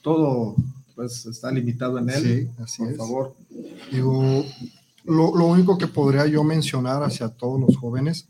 [0.01, 0.55] todo
[0.95, 2.23] pues está limitado en él.
[2.23, 3.35] Sí, así por favor.
[3.91, 4.45] Digo,
[5.05, 8.29] lo, único que podría yo mencionar hacia todos los jóvenes,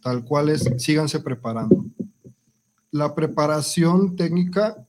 [0.00, 1.84] tal cual es, síganse preparando.
[2.92, 4.87] La preparación técnica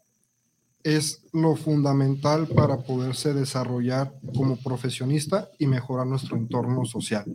[0.84, 7.25] es lo fundamental para poderse desarrollar como profesionista y mejorar nuestro entorno social.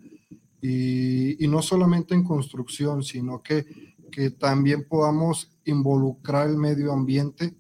[0.61, 3.67] Y, no solamente en construcción, sino que,
[4.11, 7.55] que también podamos involucrar el medio ambiente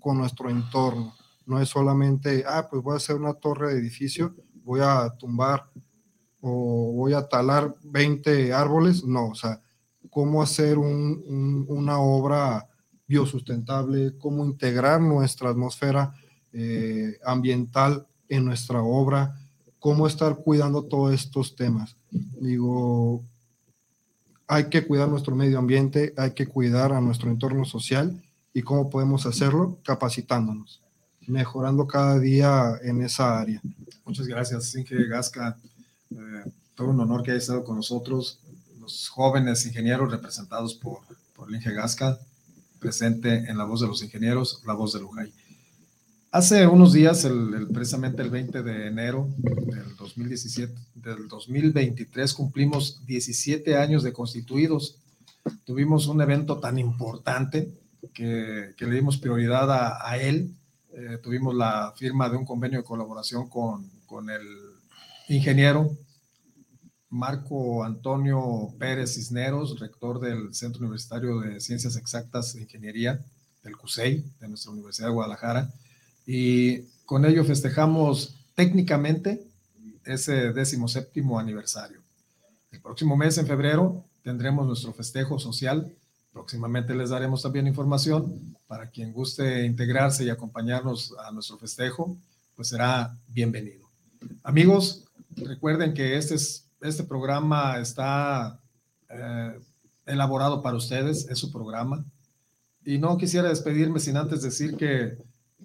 [0.00, 1.14] con nuestro entorno.
[1.46, 5.70] No es solamente, ah, pues voy a hacer una torre de edificio, voy a tumbar
[6.40, 9.60] o voy a talar 20 árboles, no, o sea,
[10.10, 12.69] cómo hacer una obra
[13.10, 16.14] biosustentable, cómo integrar nuestra atmósfera
[16.52, 19.36] eh, ambiental en nuestra obra,
[19.80, 21.96] cómo estar cuidando todos estos temas.
[22.40, 23.24] Digo,
[24.46, 28.22] hay que cuidar nuestro medio ambiente, hay que cuidar a nuestro entorno social
[28.54, 30.80] y cómo podemos hacerlo capacitándonos,
[31.26, 33.60] mejorando cada día en esa área.
[34.04, 35.58] Muchas gracias, Inge Gasca.
[36.12, 36.44] Eh,
[36.76, 38.38] todo un honor que haya estado con nosotros,
[38.80, 41.00] los jóvenes ingenieros representados por,
[41.34, 42.20] por Inge Gasca,
[42.80, 45.32] presente en la voz de los ingenieros, la voz de Lujay.
[46.32, 53.76] Hace unos días, el, precisamente el 20 de enero del 2017, del 2023, cumplimos 17
[53.76, 54.96] años de constituidos.
[55.64, 57.72] Tuvimos un evento tan importante
[58.14, 60.54] que, le dimos prioridad a, a él.
[60.92, 64.46] Eh, tuvimos la firma de un convenio de colaboración con, con el
[65.28, 65.96] ingeniero
[67.10, 73.20] Marco Antonio Pérez Cisneros, rector del Centro Universitario de Ciencias Exactas e Ingeniería
[73.62, 75.70] del CUSEI, de nuestra Universidad de Guadalajara,
[76.26, 79.42] y con ello festejamos técnicamente
[80.04, 82.00] ese décimo séptimo aniversario.
[82.70, 85.92] El próximo mes, en febrero, tendremos nuestro festejo social.
[86.32, 92.16] Próximamente les daremos también información para quien guste integrarse y acompañarnos a nuestro festejo,
[92.54, 93.88] pues será bienvenido.
[94.44, 95.04] Amigos,
[95.34, 98.60] recuerden que este, es, este programa está
[99.08, 99.60] eh,
[100.06, 102.04] elaborado para ustedes, es su programa.
[102.84, 105.18] Y no quisiera despedirme sin antes decir que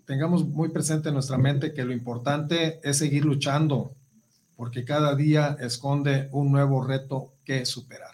[0.06, 3.94] tengamos muy presente en nuestra mente que lo importante es seguir luchando,
[4.56, 8.12] porque cada día esconde un nuevo reto que superar.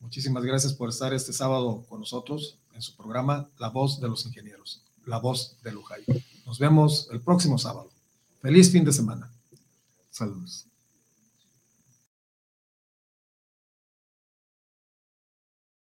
[0.00, 4.24] Muchísimas gracias por estar este sábado con nosotros en su programa La Voz de los
[4.26, 6.04] Ingenieros, La Voz de Lujay.
[6.46, 7.90] Nos vemos el próximo sábado.
[8.40, 9.30] Feliz fin de semana.
[10.10, 10.67] Saludos.